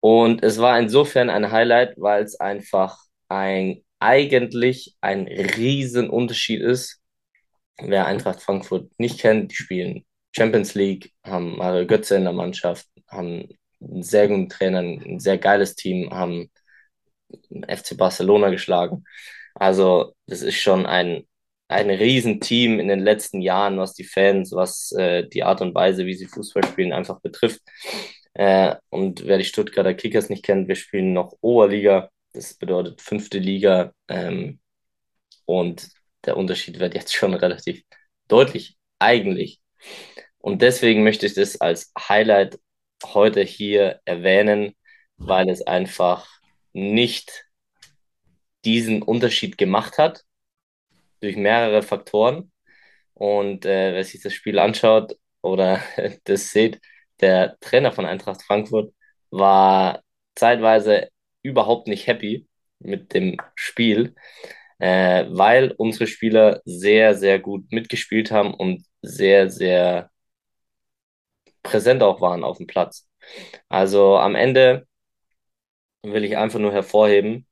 Und 0.00 0.42
es 0.42 0.58
war 0.58 0.78
insofern 0.78 1.30
ein 1.30 1.50
Highlight, 1.50 1.94
weil 1.96 2.22
es 2.24 2.38
einfach 2.38 2.98
ein 3.28 3.82
eigentlich 3.98 4.94
ein 5.00 5.26
Riesenunterschied 5.26 6.60
ist. 6.60 7.00
Wer 7.78 8.06
Eintracht 8.06 8.42
Frankfurt 8.42 8.90
nicht 8.98 9.20
kennt, 9.20 9.52
die 9.52 9.56
spielen 9.56 10.04
Champions 10.34 10.74
League, 10.74 11.12
haben 11.24 11.56
Mario 11.56 11.86
Götze 11.86 12.16
in 12.16 12.24
der 12.24 12.32
Mannschaft, 12.32 12.86
haben 13.08 13.48
einen 13.80 14.02
sehr 14.02 14.28
guten 14.28 14.48
Trainer, 14.48 14.80
ein 14.80 15.20
sehr 15.20 15.38
geiles 15.38 15.74
Team, 15.74 16.10
haben 16.10 16.50
FC 17.68 17.96
Barcelona 17.96 18.50
geschlagen. 18.50 19.04
Also 19.54 20.14
das 20.26 20.42
ist 20.42 20.56
schon 20.56 20.86
ein, 20.86 21.24
ein 21.68 21.90
Riesenteam 21.90 22.78
in 22.80 22.88
den 22.88 23.00
letzten 23.00 23.40
Jahren, 23.42 23.78
was 23.78 23.94
die 23.94 24.04
Fans, 24.04 24.52
was 24.52 24.92
äh, 24.92 25.28
die 25.28 25.42
Art 25.44 25.60
und 25.62 25.74
Weise, 25.74 26.06
wie 26.06 26.14
sie 26.14 26.26
Fußball 26.26 26.64
spielen, 26.64 26.92
einfach 26.92 27.20
betrifft. 27.20 27.62
Äh, 28.34 28.76
und 28.90 29.26
wer 29.26 29.38
die 29.38 29.44
Stuttgarter 29.44 29.94
Kickers 29.94 30.28
nicht 30.28 30.44
kennt, 30.44 30.68
wir 30.68 30.76
spielen 30.76 31.12
noch 31.12 31.34
Oberliga, 31.40 32.10
das 32.32 32.54
bedeutet 32.54 33.00
fünfte 33.00 33.38
Liga. 33.38 33.92
Ähm, 34.08 34.60
und 35.46 35.88
der 36.26 36.36
Unterschied 36.36 36.78
wird 36.78 36.94
jetzt 36.94 37.14
schon 37.14 37.34
relativ 37.34 37.82
deutlich, 38.28 38.76
eigentlich. 38.98 39.60
Und 40.38 40.62
deswegen 40.62 41.02
möchte 41.04 41.26
ich 41.26 41.34
das 41.34 41.60
als 41.60 41.92
Highlight 41.98 42.58
heute 43.04 43.42
hier 43.42 44.00
erwähnen, 44.04 44.74
weil 45.16 45.48
es 45.50 45.66
einfach 45.66 46.28
nicht 46.72 47.46
diesen 48.64 49.02
Unterschied 49.02 49.58
gemacht 49.58 49.98
hat 49.98 50.22
durch 51.20 51.36
mehrere 51.36 51.82
Faktoren. 51.82 52.52
Und 53.14 53.64
äh, 53.64 53.94
wer 53.94 54.04
sich 54.04 54.22
das 54.22 54.34
Spiel 54.34 54.58
anschaut 54.58 55.16
oder 55.42 55.82
das 56.24 56.50
sieht, 56.50 56.80
der 57.20 57.56
Trainer 57.60 57.92
von 57.92 58.06
Eintracht 58.06 58.42
Frankfurt 58.42 58.92
war 59.30 60.02
zeitweise 60.34 61.08
überhaupt 61.42 61.88
nicht 61.88 62.06
happy 62.06 62.46
mit 62.78 63.14
dem 63.14 63.36
Spiel, 63.54 64.14
äh, 64.78 65.26
weil 65.30 65.72
unsere 65.78 66.06
Spieler 66.06 66.60
sehr, 66.64 67.14
sehr 67.14 67.38
gut 67.38 67.70
mitgespielt 67.72 68.30
haben 68.30 68.54
und 68.54 68.84
sehr, 69.02 69.50
sehr 69.50 70.10
präsent 71.62 72.02
auch 72.02 72.20
waren 72.22 72.44
auf 72.44 72.56
dem 72.58 72.66
Platz. 72.66 73.08
Also 73.68 74.16
am 74.18 74.34
Ende 74.34 74.86
will 76.02 76.24
ich 76.24 76.36
einfach 76.38 76.58
nur 76.58 76.72
hervorheben, 76.72 77.46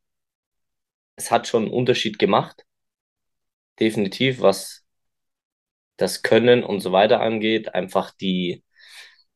es 1.17 1.33
hat 1.33 1.49
schon 1.49 1.65
einen 1.65 1.73
Unterschied 1.73 2.21
gemacht, 2.21 2.65
definitiv, 3.79 4.41
was 4.41 4.85
das 5.97 6.23
Können 6.23 6.65
und 6.65 6.81
so 6.81 6.93
weiter 6.93 7.21
angeht. 7.21 7.75
Einfach 7.75 8.11
die, 8.13 8.65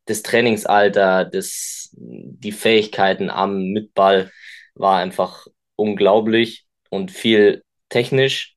das 0.07 0.23
Trainingsalter, 0.23 1.25
das, 1.25 1.91
die 1.93 2.53
Fähigkeiten 2.53 3.31
am 3.31 3.73
Mitball 3.73 4.33
war 4.75 4.99
einfach 4.99 5.47
unglaublich 5.77 6.67
und 6.91 7.11
viel 7.11 7.65
technisch. 7.89 8.57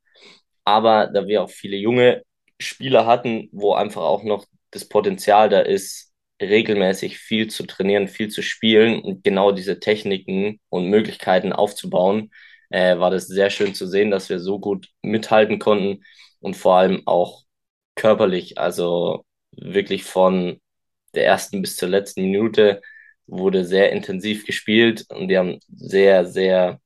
Aber 0.66 1.08
da 1.08 1.28
wir 1.28 1.44
auch 1.44 1.50
viele 1.50 1.78
junge 1.78 2.24
Spieler 2.60 3.06
hatten, 3.06 3.50
wo 3.52 3.74
einfach 3.74 4.02
auch 4.04 4.24
noch 4.24 4.46
das 4.72 4.88
Potenzial 4.88 5.50
da 5.50 5.62
ist, 5.62 6.14
regelmäßig 6.42 7.20
viel 7.20 7.50
zu 7.50 7.66
trainieren, 7.66 8.08
viel 8.08 8.30
zu 8.30 8.42
spielen 8.42 9.02
und 9.02 9.24
genau 9.24 9.52
diese 9.52 9.80
Techniken 9.80 10.60
und 10.70 10.88
Möglichkeiten 10.90 11.54
aufzubauen, 11.54 12.32
äh, 12.70 12.98
war 13.00 13.12
das 13.12 13.28
sehr 13.28 13.50
schön 13.50 13.76
zu 13.76 13.88
sehen, 13.88 14.12
dass 14.12 14.30
wir 14.30 14.40
so 14.40 14.60
gut 14.60 14.88
mithalten 15.04 15.60
konnten 15.60 16.04
und 16.40 16.56
vor 16.56 16.76
allem 16.78 17.04
auch 17.06 17.44
körperlich, 17.96 18.58
also 18.58 19.26
wirklich 19.52 20.04
von 20.04 20.60
der 21.16 21.26
ersten 21.28 21.62
bis 21.62 21.78
zur 21.78 21.90
letzten 21.90 22.24
Minute 22.24 22.82
wurde 23.28 23.66
sehr 23.66 23.92
intensiv 23.94 24.46
gespielt 24.46 25.06
und 25.10 25.30
die 25.30 25.38
haben 25.38 25.60
sehr, 25.70 26.26
sehr 26.26 26.81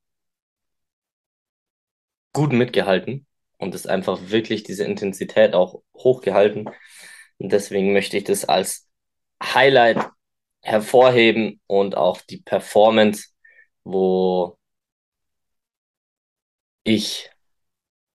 gut 2.36 2.52
mitgehalten. 2.52 3.26
und 3.58 3.74
ist 3.74 3.88
einfach 3.88 4.18
wirklich 4.30 4.64
diese 4.64 4.84
Intensität 4.84 5.54
auch 5.54 5.82
hochgehalten. 5.94 6.68
Und 7.38 7.52
deswegen 7.52 7.92
möchte 7.94 8.18
ich 8.18 8.24
das 8.24 8.44
als 8.44 8.88
Highlight 9.42 9.98
hervorheben 10.62 11.60
und 11.66 11.96
auch 11.96 12.20
die 12.22 12.38
Performance, 12.42 13.28
wo 13.84 14.58
ich 16.84 17.30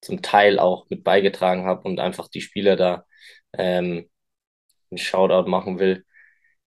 zum 0.02 0.22
Teil 0.22 0.60
auch 0.60 0.90
mit 0.90 1.04
beigetragen 1.04 1.66
habe 1.66 1.84
und 1.88 2.00
einfach 2.00 2.28
die 2.30 2.42
Spieler 2.42 2.76
da 2.76 3.06
ähm, 3.54 4.10
einen 4.92 4.98
Shoutout 5.00 5.50
machen 5.50 5.80
will, 5.80 6.06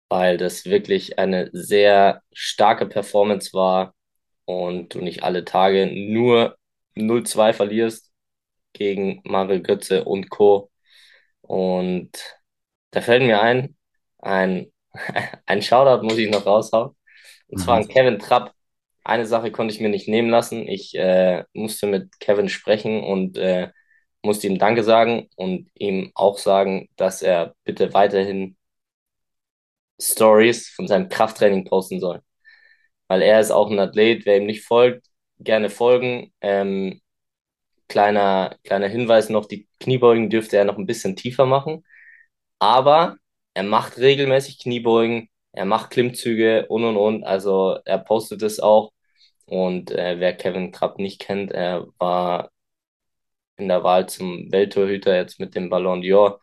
weil 0.09 0.39
das 0.39 0.67
wirklich 0.67 1.19
eine 1.19 1.51
sehr 1.53 2.23
starke 2.33 2.87
Performance 2.87 3.53
war 3.55 3.95
und 4.47 4.95
du 4.95 5.01
nicht 5.01 5.23
alle 5.25 5.45
Tage 5.45 5.87
nur 5.89 6.57
0-2 6.97 7.53
verlierst 7.53 8.13
gegen 8.75 9.21
Mario 9.25 9.63
Götze 9.63 10.05
und 10.05 10.31
Co. 10.31 10.71
Und 11.43 12.13
da 12.91 13.01
fällt 13.03 13.23
mir 13.23 13.41
ein, 13.43 13.77
ein, 14.19 14.73
ein 15.47 15.63
Shoutout 15.63 16.05
muss 16.05 16.19
ich 16.19 16.31
noch 16.31 16.47
raushauen. 16.47 16.97
Und 17.49 17.59
zwar 17.61 17.77
an 17.79 17.87
Mhm. 17.87 17.89
Kevin 17.89 18.19
Trapp. 18.19 18.55
Eine 19.05 19.27
Sache 19.27 19.53
konnte 19.53 19.75
ich 19.75 19.81
mir 19.81 19.91
nicht 19.91 20.09
nehmen 20.09 20.31
lassen. 20.31 20.69
Ich 20.69 20.95
äh, 20.97 21.45
musste 21.55 21.87
mit 21.87 22.21
Kevin 22.21 22.49
sprechen 22.49 23.05
und 23.05 23.37
äh, 23.39 23.71
musste 24.23 24.47
ihm 24.49 24.59
Danke 24.59 24.83
sagen 24.85 25.29
und 25.37 25.71
ihm 25.75 26.13
auch 26.15 26.39
sagen, 26.39 26.89
dass 26.97 27.23
er 27.23 27.55
bitte 27.65 27.95
weiterhin 27.95 28.57
Stories 30.01 30.69
von 30.71 30.87
seinem 30.89 31.09
Krafttraining 31.09 31.65
posten 31.65 32.01
soll. 32.01 32.23
Weil 33.09 33.23
er 33.23 33.41
ist 33.41 33.51
auch 33.53 33.71
ein 33.71 33.81
Athlet, 33.81 34.27
wer 34.27 34.39
ihm 34.39 34.47
nicht 34.47 34.65
folgt, 34.67 35.07
gerne 35.39 35.71
folgen. 35.71 36.33
Ähm, 36.41 37.01
kleiner, 37.89 38.57
kleiner 38.65 38.89
Hinweis 38.89 39.29
noch, 39.31 39.47
die 39.47 39.69
Kniebeugen 39.81 40.31
dürfte 40.31 40.57
er 40.57 40.65
noch 40.65 40.79
ein 40.79 40.87
bisschen 40.87 41.17
tiefer 41.17 41.47
machen. 41.47 41.85
Aber 42.59 43.17
er 43.55 43.65
macht 43.65 43.99
regelmäßig 43.99 44.61
Kniebeugen, 44.61 45.29
er 45.53 45.65
macht 45.67 45.91
Klimmzüge 45.91 46.67
und 46.69 46.85
und 46.85 46.97
und. 46.97 47.25
Also 47.25 47.79
er 47.85 47.99
postet 47.99 48.43
es 48.43 48.61
auch. 48.61 48.93
Und 49.47 49.91
äh, 49.93 50.21
wer 50.21 50.35
Kevin 50.37 50.73
Trapp 50.73 50.99
nicht 50.99 51.21
kennt, 51.21 51.53
er 51.53 51.87
war 51.99 52.51
in 53.57 53.69
der 53.69 53.83
Wahl 53.85 54.09
zum 54.09 54.51
Welttorhüter 54.53 55.15
jetzt 55.17 55.39
mit 55.41 55.55
dem 55.55 55.71
Ballon 55.71 56.03
d'Or 56.03 56.39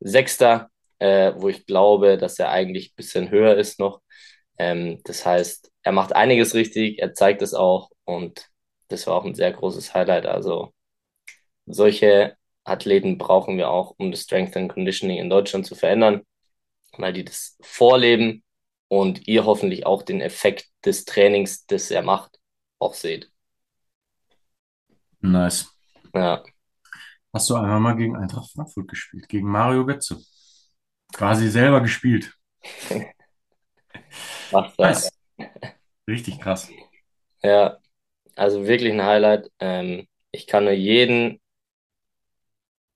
Sechster, 0.00 0.70
äh, 0.98 1.32
wo 1.36 1.48
ich 1.48 1.66
glaube, 1.66 2.18
dass 2.18 2.38
er 2.38 2.50
eigentlich 2.50 2.92
ein 2.92 2.96
bisschen 2.96 3.30
höher 3.30 3.56
ist 3.56 3.78
noch. 3.80 4.01
Ähm, 4.58 5.00
das 5.04 5.24
heißt, 5.26 5.70
er 5.82 5.92
macht 5.92 6.14
einiges 6.14 6.54
richtig, 6.54 6.98
er 7.00 7.14
zeigt 7.14 7.42
es 7.42 7.54
auch 7.54 7.90
und 8.04 8.48
das 8.88 9.06
war 9.06 9.14
auch 9.16 9.24
ein 9.24 9.34
sehr 9.34 9.52
großes 9.52 9.94
Highlight. 9.94 10.26
Also 10.26 10.72
solche 11.66 12.36
Athleten 12.64 13.18
brauchen 13.18 13.56
wir 13.58 13.70
auch, 13.70 13.94
um 13.98 14.10
das 14.10 14.22
Strength 14.22 14.56
and 14.56 14.72
Conditioning 14.72 15.18
in 15.18 15.30
Deutschland 15.30 15.66
zu 15.66 15.74
verändern, 15.74 16.22
weil 16.98 17.12
die 17.12 17.24
das 17.24 17.56
vorleben 17.62 18.44
und 18.88 19.28
ihr 19.28 19.44
hoffentlich 19.46 19.86
auch 19.86 20.02
den 20.02 20.20
Effekt 20.20 20.68
des 20.84 21.04
Trainings, 21.04 21.66
das 21.66 21.90
er 21.90 22.02
macht, 22.02 22.38
auch 22.78 22.94
seht. 22.94 23.30
Nice. 25.22 25.66
Ja, 26.14 26.42
Hast 27.32 27.48
du 27.48 27.54
einmal 27.56 27.80
mal 27.80 27.96
gegen 27.96 28.16
Eintracht 28.16 28.50
Frankfurt 28.52 28.88
gespielt, 28.88 29.28
gegen 29.28 29.48
Mario 29.50 29.86
Götze? 29.86 30.18
Quasi 31.12 31.48
selber 31.48 31.80
gespielt. 31.80 32.34
macht 34.52 34.78
er. 34.78 34.86
Nice. 34.88 35.10
Richtig 36.08 36.40
krass. 36.40 36.70
Ja, 37.42 37.78
also 38.36 38.66
wirklich 38.66 38.92
ein 38.92 39.04
Highlight. 39.04 39.50
Ähm, 39.58 40.06
ich 40.30 40.46
kann 40.46 40.64
nur 40.64 40.72
jeden 40.72 41.40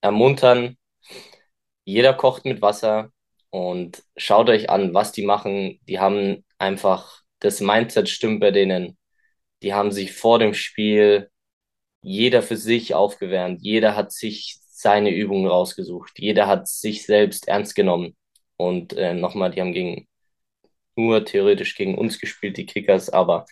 ermuntern, 0.01 0.77
jeder 1.85 2.15
kocht 2.15 2.45
mit 2.45 2.63
Wasser 2.63 3.11
und 3.51 4.03
schaut 4.17 4.49
euch 4.51 4.71
an, 4.71 4.95
was 4.95 5.13
die 5.13 5.25
machen. 5.25 5.81
Die 5.89 5.99
haben 6.01 6.45
einfach, 6.59 7.23
das 7.41 7.61
Mindset 7.61 8.09
stimmt 8.09 8.41
bei 8.41 8.51
denen. 8.51 8.99
Die 9.63 9.75
haben 9.75 9.93
sich 9.93 10.13
vor 10.13 10.39
dem 10.39 10.55
Spiel 10.55 11.31
jeder 12.03 12.43
für 12.43 12.57
sich 12.57 12.95
aufgewärmt. 12.95 13.63
Jeder 13.63 13.97
hat 13.97 14.13
sich 14.13 14.59
seine 14.69 15.11
Übungen 15.11 15.47
rausgesucht. 15.47 16.19
Jeder 16.19 16.47
hat 16.47 16.69
sich 16.69 17.07
selbst 17.07 17.49
ernst 17.49 17.75
genommen. 17.75 18.17
Und 18.57 18.93
äh, 18.95 19.15
nochmal, 19.15 19.51
die 19.51 19.61
haben 19.61 19.73
gegen, 19.73 20.09
nur 20.97 21.25
theoretisch 21.25 21.77
gegen 21.77 21.97
uns 21.99 22.19
gespielt, 22.19 22.57
die 22.57 22.67
Kickers, 22.67 23.11
aber 23.11 23.47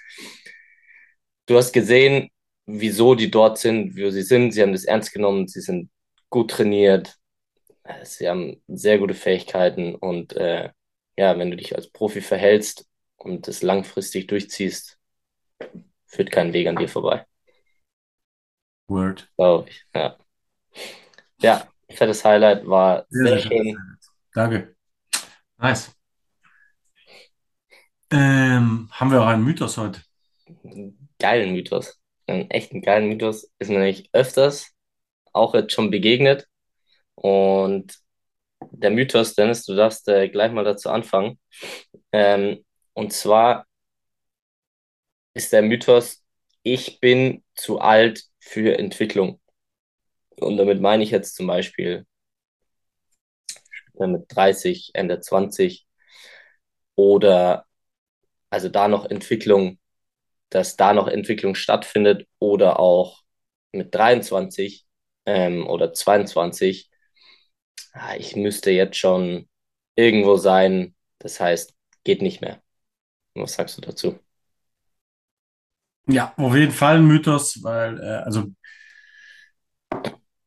du 1.47 1.57
hast 1.57 1.73
gesehen, 1.73 2.31
wieso 2.67 3.15
die 3.15 3.31
dort 3.31 3.59
sind, 3.59 3.97
wie 3.97 4.11
sie 4.11 4.23
sind. 4.23 4.53
Sie 4.53 4.63
haben 4.63 4.73
das 4.73 4.85
ernst 4.85 5.13
genommen, 5.13 5.49
sie 5.49 5.61
sind 5.61 5.91
gut 6.31 6.51
trainiert, 6.51 7.17
äh, 7.85 8.05
sie 8.05 8.29
haben 8.29 8.63
sehr 8.69 8.99
gute 8.99 9.15
Fähigkeiten 9.15 9.95
und 9.97 10.35
äh, 10.35 10.71
ja, 11.19 11.39
wenn 11.39 11.51
du 11.53 11.57
dich 11.59 11.77
als 11.77 11.91
Profi 11.91 12.21
verhältst 12.23 12.87
und 13.19 13.49
das 13.49 13.63
langfristig 13.63 14.29
durchziehst, 14.29 14.99
führt 16.07 16.31
kein 16.31 16.53
Weg 16.55 16.67
an 16.69 16.77
dir 16.79 16.89
vorbei, 16.89 17.27
Word. 18.89 19.29
glaube 19.37 19.69
ich. 19.71 19.85
Ja. 19.95 20.17
ja, 21.41 21.69
fettes 21.91 22.25
Highlight, 22.25 22.67
war 22.67 23.07
Sehr, 23.09 23.29
sehr 23.29 23.39
sehr 23.39 23.43
schön. 23.43 23.53
schön. 23.59 23.77
Danke. 24.35 24.77
Nice. 25.59 25.95
Ähm, 28.15 28.89
haben 28.93 29.11
wir 29.11 29.21
auch 29.21 29.27
einen 29.27 29.43
Mythos 29.43 29.77
heute? 29.77 30.01
Geilen 31.19 31.53
Mythos. 31.53 32.01
Einen 32.29 32.49
echten 32.49 32.81
geilen 32.81 33.09
Mythos 33.09 33.51
ist 33.59 33.71
mir 33.71 33.79
nämlich 33.79 34.09
öfters 34.13 34.71
auch 35.33 35.53
jetzt 35.55 35.73
schon 35.73 35.91
begegnet. 35.91 36.47
Und 37.17 37.99
der 38.71 38.93
Mythos, 38.93 39.35
Dennis, 39.35 39.65
du 39.65 39.75
darfst 39.75 40.07
äh, 40.09 40.29
gleich 40.29 40.53
mal 40.53 40.63
dazu 40.63 40.91
anfangen. 40.91 41.41
Ähm, 42.13 42.65
und 42.93 43.13
zwar 43.13 43.67
ist 45.35 45.53
der 45.53 45.63
Mythos, 45.63 46.23
ich 46.63 47.01
bin 47.01 47.43
zu 47.57 47.81
alt 47.81 48.23
für 48.39 48.79
Entwicklung. 48.79 49.41
Und 50.37 50.57
damit 50.57 50.81
meine 50.81 51.03
ich 51.03 51.11
jetzt 51.11 51.35
zum 51.35 51.49
Beispiel 51.49 52.07
mit 53.95 54.25
30, 54.29 54.93
Ende 54.95 55.21
20 55.21 55.85
oder 56.95 57.67
also 58.55 58.71
da 58.71 58.89
noch 58.89 59.07
Entwicklung, 59.07 59.79
dass 60.51 60.77
da 60.77 60.95
noch 60.95 61.09
Entwicklung 61.09 61.55
stattfindet 61.57 62.29
oder 62.41 62.81
auch 62.81 63.23
mit 63.73 63.95
23 63.95 64.87
ähm, 65.27 65.67
oder 65.69 65.93
22. 65.95 66.91
Ah, 67.93 68.17
Ich 68.17 68.37
müsste 68.37 68.71
jetzt 68.71 68.97
schon 68.99 69.49
irgendwo 69.97 70.37
sein. 70.37 70.95
Das 71.19 71.41
heißt, 71.41 71.75
geht 72.05 72.23
nicht 72.23 72.41
mehr. 72.43 72.63
Was 73.35 73.55
sagst 73.55 73.77
du 73.79 73.83
dazu? 73.83 74.19
Ja, 76.07 76.35
auf 76.37 76.55
jeden 76.55 76.73
Fall 76.73 76.97
ein 76.97 77.07
Mythos, 77.07 77.63
weil, 77.63 77.99
äh, 78.01 78.05
also 78.25 78.47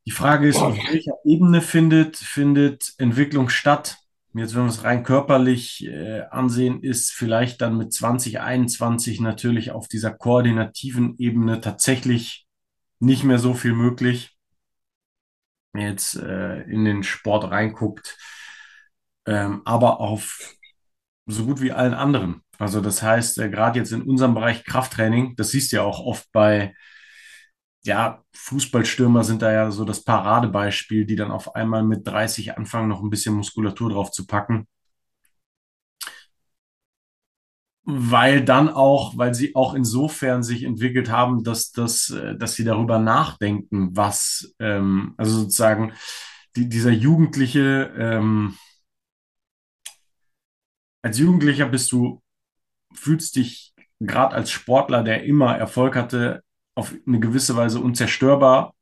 die 0.05 0.11
Frage 0.11 0.47
ist, 0.47 0.57
auf 0.57 0.75
welcher 0.89 1.13
Ebene 1.23 1.61
findet, 1.61 2.17
findet 2.17 2.93
Entwicklung 2.97 3.49
statt? 3.49 3.97
Jetzt, 4.37 4.55
wenn 4.55 4.63
wir 4.63 4.69
es 4.69 4.83
rein 4.83 5.03
körperlich 5.03 5.85
äh, 5.85 6.21
ansehen, 6.29 6.83
ist 6.83 7.11
vielleicht 7.11 7.61
dann 7.61 7.77
mit 7.77 7.91
2021 7.91 9.19
natürlich 9.19 9.71
auf 9.71 9.87
dieser 9.87 10.11
koordinativen 10.11 11.15
Ebene 11.17 11.59
tatsächlich 11.59 12.45
nicht 12.99 13.23
mehr 13.23 13.39
so 13.39 13.53
viel 13.53 13.73
möglich. 13.73 14.37
Jetzt 15.75 16.15
äh, 16.15 16.61
in 16.63 16.85
den 16.85 17.03
Sport 17.03 17.49
reinguckt, 17.49 18.17
ähm, 19.25 19.61
aber 19.65 19.99
auf 19.99 20.55
so 21.25 21.45
gut 21.45 21.61
wie 21.61 21.71
allen 21.71 21.93
anderen. 21.93 22.41
Also 22.59 22.81
das 22.81 23.01
heißt, 23.01 23.39
äh, 23.39 23.49
gerade 23.49 23.79
jetzt 23.79 23.91
in 23.91 24.03
unserem 24.03 24.33
Bereich 24.33 24.63
Krafttraining, 24.63 25.35
das 25.35 25.49
siehst 25.49 25.71
du 25.71 25.77
ja 25.77 25.83
auch 25.83 25.99
oft 25.99 26.31
bei 26.31 26.75
ja, 27.87 28.23
Fußballstürmer 28.33 29.23
sind 29.23 29.41
da 29.41 29.51
ja 29.51 29.71
so 29.71 29.85
das 29.85 30.03
Paradebeispiel, 30.03 31.05
die 31.05 31.15
dann 31.15 31.31
auf 31.31 31.55
einmal 31.55 31.83
mit 31.83 32.05
30 32.07 32.57
anfangen, 32.57 32.89
noch 32.89 33.01
ein 33.01 33.09
bisschen 33.09 33.35
Muskulatur 33.35 33.89
drauf 33.89 34.11
zu 34.11 34.27
packen. 34.27 34.67
Weil 37.89 38.43
dann 38.43 38.67
auch, 38.69 39.17
weil 39.17 39.33
sie 39.33 39.55
auch 39.55 39.73
insofern 39.73 40.43
sich 40.43 40.63
entwickelt 40.63 41.09
haben, 41.09 41.43
dass, 41.43 41.71
das, 41.71 42.09
äh, 42.09 42.35
dass 42.37 42.55
sie 42.55 42.65
darüber 42.65 42.99
nachdenken, 42.99 43.95
was, 43.95 44.53
ähm, 44.59 45.13
also 45.17 45.39
sozusagen 45.39 45.93
die, 46.57 46.67
dieser 46.67 46.91
Jugendliche, 46.91 47.93
ähm, 47.97 48.57
als 51.01 51.17
Jugendlicher 51.17 51.67
bist 51.69 51.91
du, 51.93 52.21
fühlst 52.93 53.37
dich 53.37 53.73
gerade 53.99 54.35
als 54.35 54.51
Sportler, 54.51 55.03
der 55.03 55.23
immer 55.23 55.57
Erfolg 55.57 55.95
hatte, 55.95 56.43
auf 56.77 56.93
eine 57.07 57.19
gewisse 57.19 57.55
Weise 57.55 57.79
unzerstörbar 57.81 58.73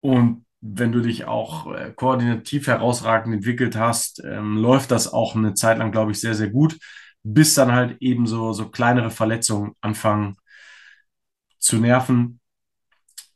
Und 0.00 0.44
wenn 0.60 0.92
du 0.92 1.00
dich 1.00 1.26
auch 1.26 1.72
äh, 1.72 1.92
koordinativ 1.94 2.66
herausragend 2.66 3.34
entwickelt 3.34 3.76
hast, 3.76 4.22
ähm, 4.24 4.56
läuft 4.56 4.90
das 4.90 5.12
auch 5.12 5.36
eine 5.36 5.54
Zeit 5.54 5.78
lang, 5.78 5.92
glaube 5.92 6.12
ich, 6.12 6.20
sehr, 6.20 6.34
sehr 6.34 6.50
gut, 6.50 6.78
bis 7.22 7.54
dann 7.54 7.72
halt 7.72 7.96
eben 8.00 8.26
so, 8.26 8.52
so 8.52 8.68
kleinere 8.70 9.10
Verletzungen 9.10 9.72
anfangen 9.80 10.36
zu 11.58 11.78
nerven. 11.78 12.40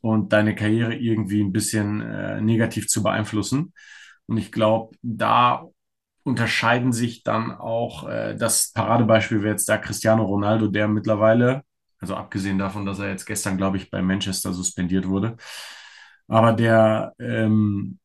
und 0.01 0.33
deine 0.33 0.55
Karriere 0.55 0.95
irgendwie 0.95 1.41
ein 1.43 1.53
bisschen 1.53 2.01
äh, 2.01 2.41
negativ 2.41 2.87
zu 2.87 3.03
beeinflussen. 3.03 3.73
Und 4.27 4.37
ich 4.37 4.51
glaube, 4.51 4.95
da 5.01 5.65
unterscheiden 6.23 6.93
sich 6.93 7.23
dann 7.23 7.51
auch, 7.51 8.07
äh, 8.09 8.35
das 8.35 8.71
Paradebeispiel 8.73 9.41
wäre 9.43 9.53
jetzt 9.53 9.69
da 9.69 9.77
Cristiano 9.77 10.23
Ronaldo, 10.25 10.67
der 10.67 10.87
mittlerweile, 10.87 11.63
also 12.03 12.15
abgesehen 12.17 12.57
davon, 12.57 12.85
dass 12.85 12.99
er 12.99 13.07
jetzt 13.09 13.25
gestern, 13.25 13.55
glaube 13.55 13.77
ich, 13.77 13.89
bei 13.89 14.01
Manchester 14.01 14.51
suspendiert 14.51 15.07
wurde, 15.07 15.37
aber 16.27 16.51
der, 16.51 17.13
ähm, 17.17 17.97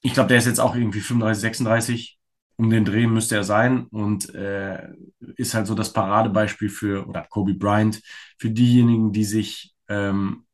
ich 0.00 0.14
glaube, 0.14 0.28
der 0.28 0.38
ist 0.38 0.46
jetzt 0.46 0.58
auch 0.58 0.74
irgendwie 0.74 1.00
35, 1.00 1.40
36, 1.40 2.18
um 2.56 2.70
den 2.70 2.84
Dreh 2.84 3.06
müsste 3.06 3.36
er 3.36 3.44
sein. 3.44 3.86
Und 3.86 4.34
äh, 4.34 4.88
ist 5.36 5.54
halt 5.54 5.68
so 5.68 5.76
das 5.76 5.92
Paradebeispiel 5.92 6.68
für, 6.70 7.06
oder 7.08 7.22
Kobe 7.30 7.54
Bryant, 7.54 8.02
für 8.36 8.50
diejenigen, 8.50 9.12
die 9.12 9.24
sich 9.24 9.74
ähm, 9.88 10.44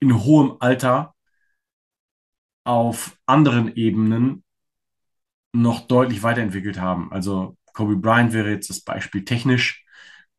in 0.00 0.22
hohem 0.22 0.56
Alter 0.60 1.14
auf 2.64 3.16
anderen 3.24 3.74
Ebenen 3.74 4.44
noch 5.52 5.86
deutlich 5.86 6.22
weiterentwickelt 6.22 6.78
haben. 6.78 7.10
Also 7.10 7.56
Kobe 7.72 7.96
Bryant 7.96 8.34
wäre 8.34 8.50
jetzt 8.50 8.68
das 8.68 8.82
Beispiel 8.82 9.24
technisch, 9.24 9.83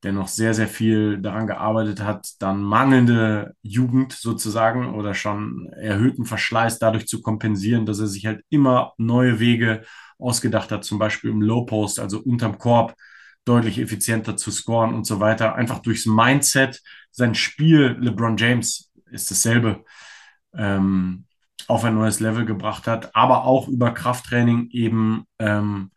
der 0.03 0.13
noch 0.13 0.27
sehr, 0.27 0.53
sehr 0.53 0.67
viel 0.67 1.19
daran 1.19 1.47
gearbeitet 1.47 2.01
hat, 2.01 2.27
dann 2.39 2.61
mangelnde 2.61 3.55
Jugend 3.61 4.13
sozusagen 4.13 4.93
oder 4.93 5.13
schon 5.13 5.67
erhöhten 5.73 6.25
Verschleiß 6.25 6.79
dadurch 6.79 7.07
zu 7.07 7.21
kompensieren, 7.21 7.85
dass 7.85 7.99
er 7.99 8.07
sich 8.07 8.25
halt 8.25 8.43
immer 8.49 8.93
neue 8.97 9.39
Wege 9.39 9.83
ausgedacht 10.19 10.71
hat, 10.71 10.83
zum 10.83 10.99
Beispiel 10.99 11.31
im 11.31 11.41
Low 11.41 11.65
Post, 11.65 11.99
also 11.99 12.19
unterm 12.19 12.57
Korb, 12.57 12.95
deutlich 13.45 13.79
effizienter 13.79 14.37
zu 14.37 14.51
scoren 14.51 14.93
und 14.93 15.05
so 15.05 15.19
weiter. 15.19 15.55
Einfach 15.55 15.79
durchs 15.79 16.05
Mindset, 16.05 16.81
sein 17.11 17.35
Spiel, 17.35 17.97
LeBron 17.99 18.37
James 18.37 18.91
ist 19.11 19.29
dasselbe. 19.31 19.83
Ähm, 20.55 21.25
auf 21.67 21.83
ein 21.83 21.95
neues 21.95 22.19
Level 22.19 22.45
gebracht 22.45 22.87
hat, 22.87 23.15
aber 23.15 23.45
auch 23.45 23.67
über 23.67 23.91
Krafttraining 23.91 24.69
eben 24.71 25.25
ähm, 25.39 25.91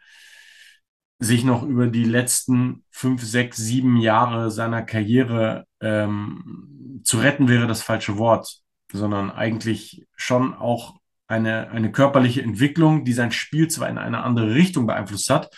sich 1.19 1.45
noch 1.45 1.63
über 1.63 1.89
die 1.89 2.05
letzten 2.05 2.85
fünf, 2.91 3.23
sechs, 3.23 3.57
sieben 3.57 3.97
Jahre 3.97 4.51
seiner 4.51 4.83
Karriere 4.83 5.67
ähm, 5.81 7.01
zu 7.05 7.19
retten 7.19 7.49
wäre 7.49 7.67
das 7.67 7.83
falsche 7.83 8.19
Wort, 8.19 8.61
sondern 8.93 9.31
eigentlich 9.31 10.07
schon 10.17 10.55
auch 10.55 10.99
eine, 11.27 11.71
eine 11.71 11.93
körperliche 11.93 12.43
Entwicklung, 12.43 13.05
die 13.05 13.13
sein 13.13 13.33
Spiel 13.33 13.69
zwar 13.69 13.89
in 13.89 13.99
eine 13.99 14.23
andere 14.23 14.55
Richtung 14.55 14.87
beeinflusst 14.87 15.31
hat, 15.31 15.51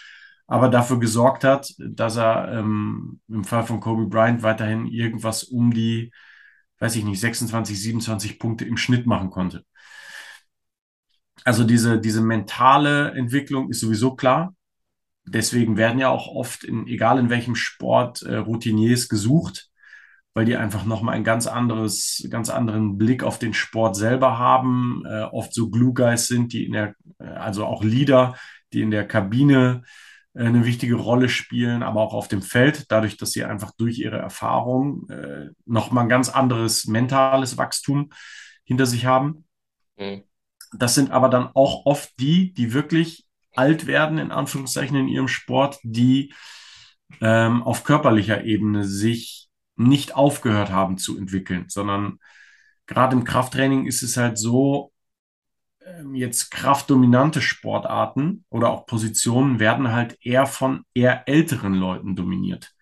aber 0.46 0.68
dafür 0.68 0.98
gesorgt 0.98 1.44
hat, 1.44 1.72
dass 1.78 2.16
er 2.16 2.52
ähm, 2.52 3.20
im 3.28 3.44
Fall 3.44 3.64
von 3.64 3.80
Kobe 3.80 4.06
Bryant 4.06 4.42
weiterhin 4.42 4.86
irgendwas 4.86 5.44
um 5.44 5.72
die, 5.72 6.10
weiß 6.78 6.96
ich 6.96 7.04
nicht, 7.04 7.20
26, 7.20 7.80
27 7.80 8.38
Punkte 8.38 8.64
im 8.64 8.76
Schnitt 8.76 9.06
machen 9.06 9.30
konnte. 9.30 9.64
Also 11.44 11.64
diese, 11.64 12.00
diese 12.00 12.20
mentale 12.20 13.12
Entwicklung 13.12 13.70
ist 13.70 13.80
sowieso 13.80 14.14
klar. 14.14 14.54
Deswegen 15.26 15.76
werden 15.76 15.98
ja 15.98 16.08
auch 16.08 16.28
oft, 16.28 16.64
in, 16.64 16.86
egal 16.86 17.18
in 17.18 17.30
welchem 17.30 17.54
Sport, 17.54 18.22
äh, 18.22 18.36
Routiniers 18.36 19.08
gesucht, 19.08 19.70
weil 20.34 20.44
die 20.44 20.56
einfach 20.56 20.84
nochmal 20.84 21.16
ein 21.16 21.24
ganz 21.24 21.46
anderes, 21.46 22.26
ganz 22.30 22.50
anderen 22.50 22.98
Blick 22.98 23.22
auf 23.22 23.38
den 23.38 23.52
Sport 23.52 23.96
selber 23.96 24.38
haben, 24.38 25.02
äh, 25.06 25.22
oft 25.22 25.52
so 25.52 25.70
Glue 25.70 25.92
Guys 25.92 26.26
sind, 26.26 26.52
die 26.52 26.66
in 26.66 26.72
der, 26.72 26.94
äh, 27.18 27.24
also 27.24 27.66
auch 27.66 27.82
Leader, 27.82 28.36
die 28.72 28.82
in 28.82 28.90
der 28.90 29.06
Kabine 29.06 29.82
äh, 30.34 30.44
eine 30.44 30.64
wichtige 30.64 30.94
Rolle 30.94 31.28
spielen, 31.28 31.82
aber 31.82 32.00
auch 32.00 32.14
auf 32.14 32.28
dem 32.28 32.42
Feld, 32.42 32.86
dadurch, 32.90 33.16
dass 33.16 33.32
sie 33.32 33.44
einfach 33.44 33.72
durch 33.76 33.98
ihre 33.98 34.18
Erfahrung 34.18 35.08
äh, 35.10 35.50
nochmal 35.66 36.04
ein 36.04 36.08
ganz 36.08 36.28
anderes 36.28 36.86
mentales 36.86 37.58
Wachstum 37.58 38.10
hinter 38.64 38.86
sich 38.86 39.06
haben. 39.06 39.44
Mhm. 39.98 40.22
Das 40.72 40.94
sind 40.94 41.10
aber 41.10 41.28
dann 41.28 41.48
auch 41.54 41.86
oft 41.86 42.12
die, 42.20 42.52
die 42.52 42.72
wirklich 42.72 43.26
alt 43.54 43.86
werden, 43.86 44.18
in 44.18 44.30
Anführungszeichen, 44.30 44.96
in 44.96 45.08
ihrem 45.08 45.28
Sport, 45.28 45.78
die 45.82 46.32
ähm, 47.20 47.62
auf 47.62 47.84
körperlicher 47.84 48.44
Ebene 48.44 48.84
sich 48.84 49.48
nicht 49.76 50.14
aufgehört 50.14 50.70
haben 50.70 50.98
zu 50.98 51.18
entwickeln, 51.18 51.66
sondern 51.68 52.18
gerade 52.86 53.16
im 53.16 53.24
Krafttraining 53.24 53.86
ist 53.86 54.02
es 54.02 54.16
halt 54.16 54.38
so, 54.38 54.92
ähm, 55.84 56.14
jetzt 56.14 56.50
kraftdominante 56.50 57.40
Sportarten 57.40 58.44
oder 58.50 58.70
auch 58.70 58.86
Positionen 58.86 59.58
werden 59.58 59.92
halt 59.92 60.18
eher 60.22 60.46
von 60.46 60.84
eher 60.94 61.28
älteren 61.28 61.74
Leuten 61.74 62.16
dominiert. 62.16 62.72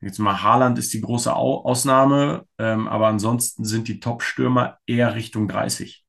Jetzt 0.00 0.18
mal 0.18 0.42
Haaland 0.42 0.78
ist 0.78 0.92
die 0.92 1.00
große 1.00 1.34
Ausnahme, 1.34 2.46
ähm, 2.58 2.88
aber 2.88 3.08
ansonsten 3.08 3.64
sind 3.64 3.88
die 3.88 4.00
Top-Stürmer 4.00 4.78
eher 4.86 5.14
Richtung 5.14 5.48
30 5.48 6.03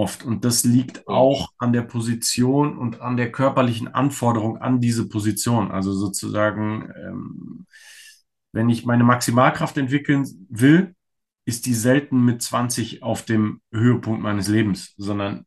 oft. 0.00 0.24
Und 0.24 0.44
das 0.44 0.64
liegt 0.64 1.06
auch 1.06 1.50
an 1.58 1.72
der 1.72 1.82
Position 1.82 2.78
und 2.78 3.00
an 3.00 3.16
der 3.18 3.30
körperlichen 3.30 3.88
Anforderung 3.88 4.56
an 4.58 4.80
diese 4.80 5.08
Position. 5.08 5.70
Also 5.70 5.92
sozusagen, 5.92 6.90
ähm, 6.96 7.66
wenn 8.52 8.70
ich 8.70 8.86
meine 8.86 9.04
Maximalkraft 9.04 9.76
entwickeln 9.76 10.26
will, 10.48 10.94
ist 11.44 11.66
die 11.66 11.74
selten 11.74 12.24
mit 12.24 12.42
20 12.42 13.02
auf 13.02 13.24
dem 13.24 13.60
Höhepunkt 13.72 14.22
meines 14.22 14.48
Lebens, 14.48 14.94
sondern 14.96 15.44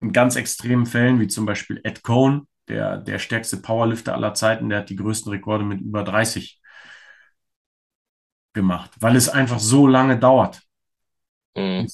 in 0.00 0.12
ganz 0.12 0.36
extremen 0.36 0.86
Fällen, 0.86 1.20
wie 1.20 1.26
zum 1.26 1.44
Beispiel 1.44 1.80
Ed 1.82 2.02
Cohn, 2.02 2.46
der, 2.68 2.98
der 2.98 3.18
stärkste 3.18 3.56
Powerlifter 3.56 4.14
aller 4.14 4.34
Zeiten, 4.34 4.68
der 4.68 4.80
hat 4.80 4.90
die 4.90 4.96
größten 4.96 5.30
Rekorde 5.32 5.64
mit 5.64 5.80
über 5.80 6.04
30 6.04 6.60
gemacht, 8.52 8.90
weil 9.00 9.16
es 9.16 9.28
einfach 9.28 9.58
so 9.58 9.86
lange 9.88 10.18
dauert. 10.18 10.62
Mhm. 11.56 11.88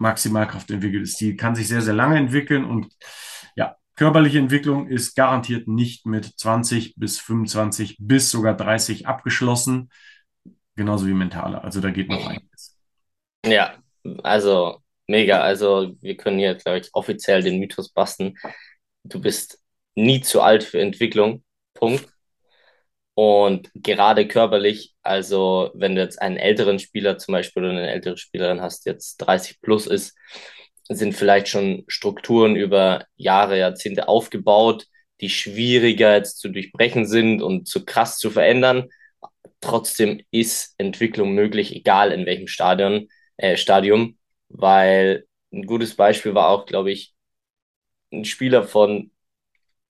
Maximalkraft 0.00 0.70
entwickelt 0.70 1.02
ist. 1.04 1.20
Die 1.20 1.36
kann 1.36 1.54
sich 1.54 1.68
sehr, 1.68 1.82
sehr 1.82 1.94
lange 1.94 2.16
entwickeln 2.16 2.64
und 2.64 2.88
ja, 3.54 3.76
körperliche 3.96 4.38
Entwicklung 4.38 4.88
ist 4.88 5.14
garantiert 5.14 5.68
nicht 5.68 6.06
mit 6.06 6.24
20 6.24 6.94
bis 6.96 7.18
25 7.18 7.98
bis 8.00 8.30
sogar 8.30 8.56
30 8.56 9.06
abgeschlossen. 9.06 9.90
Genauso 10.74 11.06
wie 11.06 11.12
mentale. 11.12 11.62
Also 11.62 11.80
da 11.80 11.90
geht 11.90 12.08
noch 12.08 12.26
einiges. 12.26 12.78
Ja, 13.44 13.74
also 14.22 14.78
mega. 15.06 15.40
Also 15.42 15.94
wir 16.00 16.16
können 16.16 16.38
hier, 16.38 16.54
glaube 16.54 16.78
ich, 16.78 16.88
offiziell 16.94 17.42
den 17.42 17.58
Mythos 17.58 17.90
basten. 17.90 18.38
Du 19.04 19.20
bist 19.20 19.60
nie 19.94 20.22
zu 20.22 20.40
alt 20.40 20.64
für 20.64 20.80
Entwicklung. 20.80 21.44
Punkt. 21.74 22.08
Und 23.22 23.68
gerade 23.74 24.26
körperlich, 24.26 24.94
also 25.02 25.72
wenn 25.74 25.94
du 25.94 26.00
jetzt 26.00 26.22
einen 26.22 26.38
älteren 26.38 26.78
Spieler 26.78 27.18
zum 27.18 27.32
Beispiel 27.32 27.62
oder 27.62 27.72
eine 27.72 27.90
ältere 27.90 28.16
Spielerin 28.16 28.62
hast, 28.62 28.86
jetzt 28.86 29.18
30 29.18 29.60
plus 29.60 29.86
ist, 29.86 30.16
sind 30.88 31.12
vielleicht 31.12 31.48
schon 31.48 31.84
Strukturen 31.86 32.56
über 32.56 33.04
Jahre, 33.16 33.58
Jahrzehnte 33.58 34.08
aufgebaut, 34.08 34.86
die 35.20 35.28
schwieriger 35.28 36.14
jetzt 36.14 36.38
zu 36.38 36.48
durchbrechen 36.48 37.04
sind 37.04 37.42
und 37.42 37.68
zu 37.68 37.84
krass 37.84 38.16
zu 38.16 38.30
verändern. 38.30 38.88
Trotzdem 39.60 40.22
ist 40.30 40.74
Entwicklung 40.78 41.34
möglich, 41.34 41.76
egal 41.76 42.12
in 42.12 42.24
welchem 42.24 42.48
Stadion, 42.48 43.10
äh, 43.36 43.58
Stadium, 43.58 44.16
weil 44.48 45.26
ein 45.52 45.66
gutes 45.66 45.94
Beispiel 45.94 46.34
war 46.34 46.48
auch, 46.48 46.64
glaube 46.64 46.90
ich, 46.90 47.12
ein 48.12 48.24
Spieler 48.24 48.62
von 48.64 49.10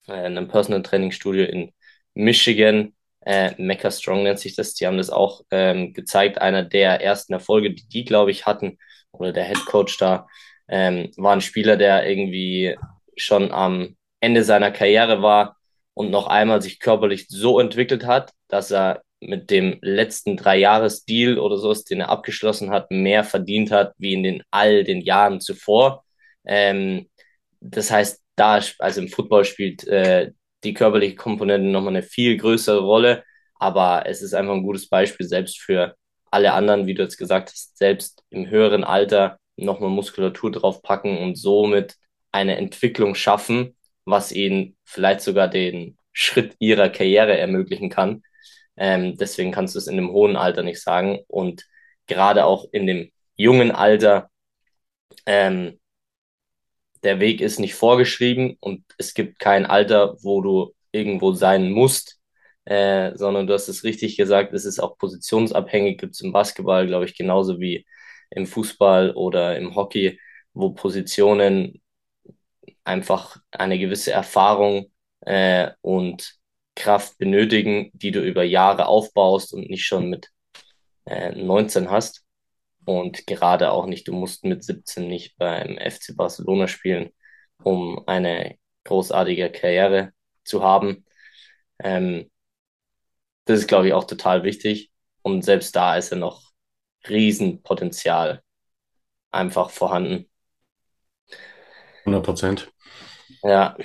äh, 0.09 0.15
einem 0.15 0.49
Personal 0.49 0.83
Training 0.83 1.13
Studio 1.13 1.45
in 1.45 1.73
Michigan, 2.15 2.93
äh, 3.23 3.53
Mecca 3.59 3.91
Strong 3.91 4.23
nennt 4.23 4.39
sich 4.39 4.57
das. 4.57 4.75
Die 4.75 4.87
haben 4.87 4.97
das 4.99 5.11
auch 5.11 5.43
ähm, 5.51 5.93
gezeigt. 5.93 6.41
Einer 6.41 6.63
der 6.65 7.03
ersten 7.03 7.33
Erfolge, 7.33 7.73
die 7.75 7.87
die, 7.89 8.05
glaube 8.05 8.31
ich, 8.31 8.47
hatten, 8.47 8.79
oder 9.13 9.33
der 9.33 9.45
Head 9.45 9.67
Coach 9.67 9.99
da, 9.99 10.27
ähm, 10.69 11.11
war 11.17 11.33
ein 11.33 11.41
Spieler, 11.41 11.77
der 11.77 12.09
irgendwie 12.09 12.77
schon 13.17 13.51
am 13.53 13.97
Ende 14.21 14.45
seiner 14.45 14.71
Karriere 14.71 15.23
war 15.23 15.57
und 15.95 16.11
noch 16.11 16.27
einmal 16.29 16.63
sich 16.63 16.81
körperlich 16.81 17.27
so 17.29 17.61
entwickelt 17.61 18.07
hat, 18.07 18.33
dass 18.49 18.71
er 18.71 19.03
mit 19.21 19.51
dem 19.51 19.79
letzten 19.83 20.37
drei 20.37 20.57
Jahres 20.57 21.05
Deal 21.05 21.39
oder 21.39 21.59
so, 21.59 21.75
den 21.75 22.01
er 22.01 22.09
abgeschlossen 22.09 22.71
hat, 22.71 22.91
mehr 22.91 23.25
verdient 23.25 23.71
hat 23.71 23.93
wie 23.99 24.15
in 24.15 24.23
den 24.23 24.43
all 24.51 24.85
den 24.85 25.03
Jahren 25.03 25.41
zuvor. 25.41 26.05
Ähm, 26.47 27.09
das 27.61 27.91
heißt, 27.91 28.23
da, 28.37 28.61
also 28.79 29.01
im 29.01 29.09
Football 29.09 29.45
spielt 29.45 29.87
äh, 29.87 30.33
die 30.65 30.75
körperliche 30.75 31.17
Komponente 31.17 31.69
nochmal 31.69 31.95
eine 31.95 32.03
viel 32.03 32.37
größere 32.37 32.81
Rolle. 32.81 33.25
Aber 33.57 34.05
es 34.07 34.23
ist 34.23 34.35
einfach 34.35 34.55
ein 34.55 34.63
gutes 34.63 34.89
Beispiel, 34.89 35.27
selbst 35.27 35.61
für 35.61 35.95
alle 36.31 36.53
anderen, 36.53 36.87
wie 36.87 36.95
du 36.95 37.03
jetzt 37.03 37.17
gesagt 37.19 37.51
hast, 37.51 37.77
selbst 37.77 38.23
im 38.31 38.49
höheren 38.49 38.85
Alter 38.85 39.39
nochmal 39.57 39.91
Muskulatur 39.91 40.51
draufpacken 40.51 41.19
und 41.19 41.37
somit 41.37 41.97
eine 42.33 42.57
Entwicklung 42.57 43.15
schaffen, 43.15 43.77
was 44.05 44.33
ihnen 44.33 44.77
vielleicht 44.85 45.21
sogar 45.21 45.49
den 45.49 45.99
Schritt 46.13 46.55
ihrer 46.59 46.89
Karriere 46.89 47.37
ermöglichen 47.37 47.91
kann. 47.91 48.23
Ähm, 48.77 49.17
deswegen 49.17 49.53
kannst 49.53 49.75
du 49.75 49.79
es 49.79 49.87
in 49.87 49.97
dem 49.97 50.11
hohen 50.13 50.37
Alter 50.37 50.63
nicht 50.63 50.81
sagen. 50.83 51.21
Und 51.29 51.65
gerade 52.07 52.45
auch 52.45 52.67
in 52.73 52.87
dem 52.87 53.11
jungen 53.37 53.73
Alter 53.73 54.31
ähm, 55.27 55.80
der 57.03 57.21
Weg 57.21 57.41
ist 57.41 57.59
nicht 57.61 57.75
vorgeschrieben 57.75 58.57
und 58.61 58.85
es 58.99 59.15
gibt 59.15 59.39
kein 59.39 59.67
Alter, 59.67 60.17
wo 60.23 60.41
du 60.43 60.75
irgendwo 60.93 61.33
sein 61.33 61.71
musst. 61.71 62.19
äh, 62.65 63.17
sondern 63.17 63.47
du 63.47 63.55
hast 63.55 63.69
es 63.69 63.85
richtig 63.85 64.17
gesagt, 64.17 64.53
es 64.55 64.65
ist 64.65 64.81
auch 64.81 64.97
positionsabhängig, 64.99 65.99
gibt 65.99 66.15
es 66.15 66.21
im 66.21 66.33
Basketball, 66.33 66.87
glaube 66.87 67.07
ich, 67.07 67.17
genauso 67.17 67.59
wie 67.61 67.87
im 68.31 68.47
Fußball 68.47 69.13
oder 69.13 69.57
im 69.57 69.75
Hockey, 69.75 70.21
wo 70.53 70.71
Positionen 70.73 71.81
einfach 72.85 73.37
eine 73.51 73.79
gewisse 73.79 74.13
Erfahrung 74.13 74.93
äh, 75.23 75.71
und 75.83 76.35
Kraft 76.75 77.19
benötigen, 77.19 77.91
die 77.95 78.11
du 78.11 78.21
über 78.23 78.43
Jahre 78.45 78.87
aufbaust 78.87 79.53
und 79.55 79.69
nicht 79.69 79.85
schon 79.87 80.09
mit 80.11 80.29
äh, 81.07 81.33
19 81.33 81.91
hast. 81.91 82.25
Und 82.91 83.25
gerade 83.29 83.71
auch 83.71 83.87
nicht, 83.87 84.09
du 84.09 84.13
musst 84.13 84.45
mit 84.45 84.65
17 84.65 85.07
nicht 85.07 85.39
beim 85.39 85.79
FC 85.79 86.17
Barcelona 86.17 86.67
spielen, 86.67 87.11
um 87.63 88.03
eine 88.09 88.59
großartige 88.83 89.53
Karriere 89.53 90.13
zu 90.43 90.65
haben. 90.65 91.05
Ähm, 91.79 92.33
das 93.45 93.61
ist, 93.61 93.69
glaube 93.69 93.87
ich, 93.87 93.93
auch 93.93 94.03
total 94.09 94.43
wichtig. 94.43 94.91
Und 95.23 95.43
selbst 95.43 95.77
da 95.77 95.97
ist 95.97 96.11
ja 96.11 96.17
noch 96.17 96.51
Riesenpotenzial 97.09 98.43
einfach 99.31 99.71
vorhanden. 99.71 100.29
100 102.01 102.25
Prozent. 102.25 102.73
Ja, 103.45 103.77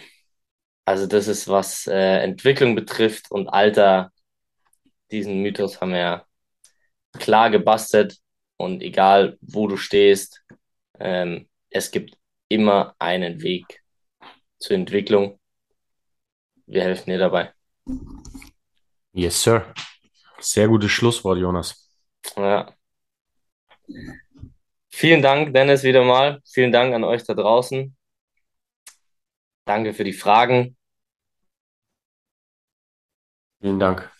also 0.83 1.05
das 1.05 1.27
ist, 1.27 1.47
was 1.47 1.85
äh, 1.85 2.23
Entwicklung 2.23 2.73
betrifft 2.73 3.29
und 3.29 3.49
Alter, 3.49 4.11
diesen 5.11 5.43
Mythos 5.43 5.79
haben 5.79 5.91
wir 5.91 5.99
ja 5.99 6.25
klar 7.19 7.51
gebastelt. 7.51 8.17
Und 8.57 8.81
egal, 8.81 9.37
wo 9.41 9.67
du 9.67 9.77
stehst, 9.77 10.43
ähm, 10.99 11.49
es 11.69 11.91
gibt 11.91 12.17
immer 12.47 12.95
einen 12.99 13.41
Weg 13.41 13.83
zur 14.59 14.75
Entwicklung. 14.75 15.39
Wir 16.65 16.83
helfen 16.83 17.09
dir 17.11 17.17
dabei. 17.17 17.53
Yes, 19.11 19.41
sir. 19.41 19.73
Sehr 20.39 20.67
gutes 20.67 20.91
Schlusswort, 20.91 21.37
Jonas. 21.37 21.91
Ja. 22.35 22.73
Vielen 24.89 25.21
Dank, 25.21 25.53
Dennis, 25.53 25.83
wieder 25.83 26.03
mal. 26.03 26.41
Vielen 26.45 26.71
Dank 26.71 26.93
an 26.93 27.03
euch 27.03 27.23
da 27.23 27.33
draußen. 27.33 27.95
Danke 29.65 29.93
für 29.93 30.03
die 30.03 30.13
Fragen. 30.13 30.77
Vielen 33.59 33.79
Dank. 33.79 34.11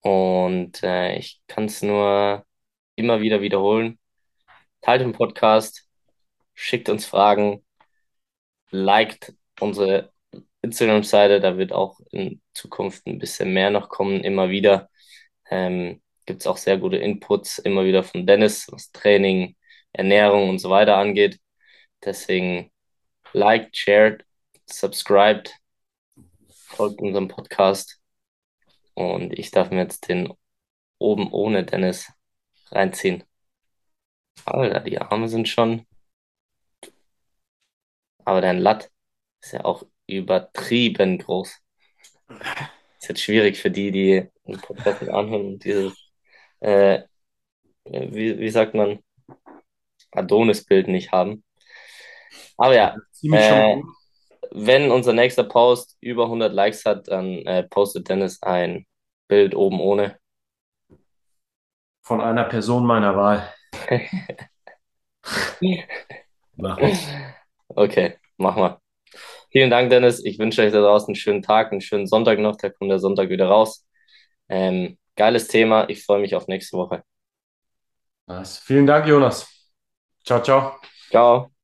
Und 0.00 0.82
äh, 0.84 1.16
ich 1.18 1.42
kann 1.48 1.64
es 1.64 1.82
nur 1.82 2.45
immer 2.96 3.20
wieder 3.20 3.40
wiederholen. 3.40 3.98
Teilt 4.82 5.02
den 5.02 5.12
Podcast, 5.12 5.88
schickt 6.54 6.88
uns 6.88 7.06
Fragen, 7.06 7.64
liked 8.70 9.34
unsere 9.60 10.12
Instagram-Seite, 10.62 11.40
da 11.40 11.58
wird 11.58 11.72
auch 11.72 12.00
in 12.10 12.42
Zukunft 12.54 13.06
ein 13.06 13.18
bisschen 13.18 13.52
mehr 13.52 13.70
noch 13.70 13.88
kommen, 13.88 14.22
immer 14.22 14.50
wieder. 14.50 14.90
Ähm, 15.50 16.02
Gibt 16.26 16.40
es 16.42 16.46
auch 16.46 16.56
sehr 16.56 16.78
gute 16.78 16.96
Inputs, 16.96 17.58
immer 17.58 17.84
wieder 17.84 18.02
von 18.02 18.26
Dennis, 18.26 18.66
was 18.72 18.90
Training, 18.92 19.56
Ernährung 19.92 20.50
und 20.50 20.58
so 20.58 20.70
weiter 20.70 20.96
angeht. 20.96 21.38
Deswegen 22.04 22.70
liked, 23.32 23.76
shared, 23.76 24.24
subscribed, 24.66 25.54
folgt 26.50 27.00
unserem 27.00 27.28
Podcast. 27.28 28.00
Und 28.94 29.38
ich 29.38 29.50
darf 29.50 29.70
mir 29.70 29.82
jetzt 29.82 30.08
den 30.08 30.32
oben 30.98 31.30
ohne 31.32 31.64
Dennis 31.64 32.10
reinziehen. 32.70 33.24
Alter, 34.44 34.80
die 34.80 34.98
Arme 35.00 35.28
sind 35.28 35.48
schon. 35.48 35.86
Aber 38.24 38.40
dein 38.40 38.58
Latt 38.58 38.90
ist 39.42 39.52
ja 39.52 39.64
auch 39.64 39.84
übertrieben 40.06 41.18
groß. 41.18 41.60
Ist 42.98 43.08
jetzt 43.08 43.22
schwierig 43.22 43.58
für 43.58 43.70
die, 43.70 43.90
die 43.90 44.28
einen 44.46 44.60
Podcast 44.60 45.00
mit 45.02 45.10
anhören 45.10 45.46
und 45.46 45.64
dieses, 45.64 45.94
äh, 46.60 47.02
wie, 47.84 48.38
wie 48.38 48.50
sagt 48.50 48.74
man, 48.74 48.98
Adonis-Bild 50.12 50.88
nicht 50.88 51.12
haben. 51.12 51.44
Aber 52.56 52.74
ja, 52.74 52.96
äh, 53.22 53.80
wenn 54.50 54.90
unser 54.90 55.12
nächster 55.12 55.44
Post 55.44 55.96
über 56.00 56.24
100 56.24 56.52
Likes 56.52 56.84
hat, 56.84 57.08
dann 57.08 57.44
äh, 57.46 57.64
postet 57.64 58.08
Dennis 58.08 58.42
ein 58.42 58.86
Bild 59.28 59.54
oben 59.54 59.80
ohne. 59.80 60.18
Von 62.06 62.20
einer 62.20 62.44
Person 62.44 62.86
meiner 62.86 63.16
Wahl. 63.16 63.52
okay, 67.66 68.14
mach 68.36 68.54
mal. 68.54 68.78
Vielen 69.50 69.70
Dank, 69.70 69.90
Dennis. 69.90 70.24
Ich 70.24 70.38
wünsche 70.38 70.62
euch 70.62 70.72
da 70.72 70.82
draußen 70.82 71.08
einen 71.08 71.16
schönen 71.16 71.42
Tag, 71.42 71.72
einen 71.72 71.80
schönen 71.80 72.06
Sonntag 72.06 72.38
noch. 72.38 72.56
Da 72.58 72.70
kommt 72.70 72.92
der 72.92 73.00
Sonntag 73.00 73.28
wieder 73.28 73.48
raus. 73.48 73.84
Ähm, 74.48 74.98
geiles 75.16 75.48
Thema. 75.48 75.88
Ich 75.88 76.04
freue 76.04 76.20
mich 76.20 76.36
auf 76.36 76.46
nächste 76.46 76.76
Woche. 76.76 77.02
Nice. 78.28 78.58
Vielen 78.58 78.86
Dank, 78.86 79.08
Jonas. 79.08 79.48
Ciao, 80.24 80.40
ciao. 80.40 80.76
Ciao. 81.10 81.55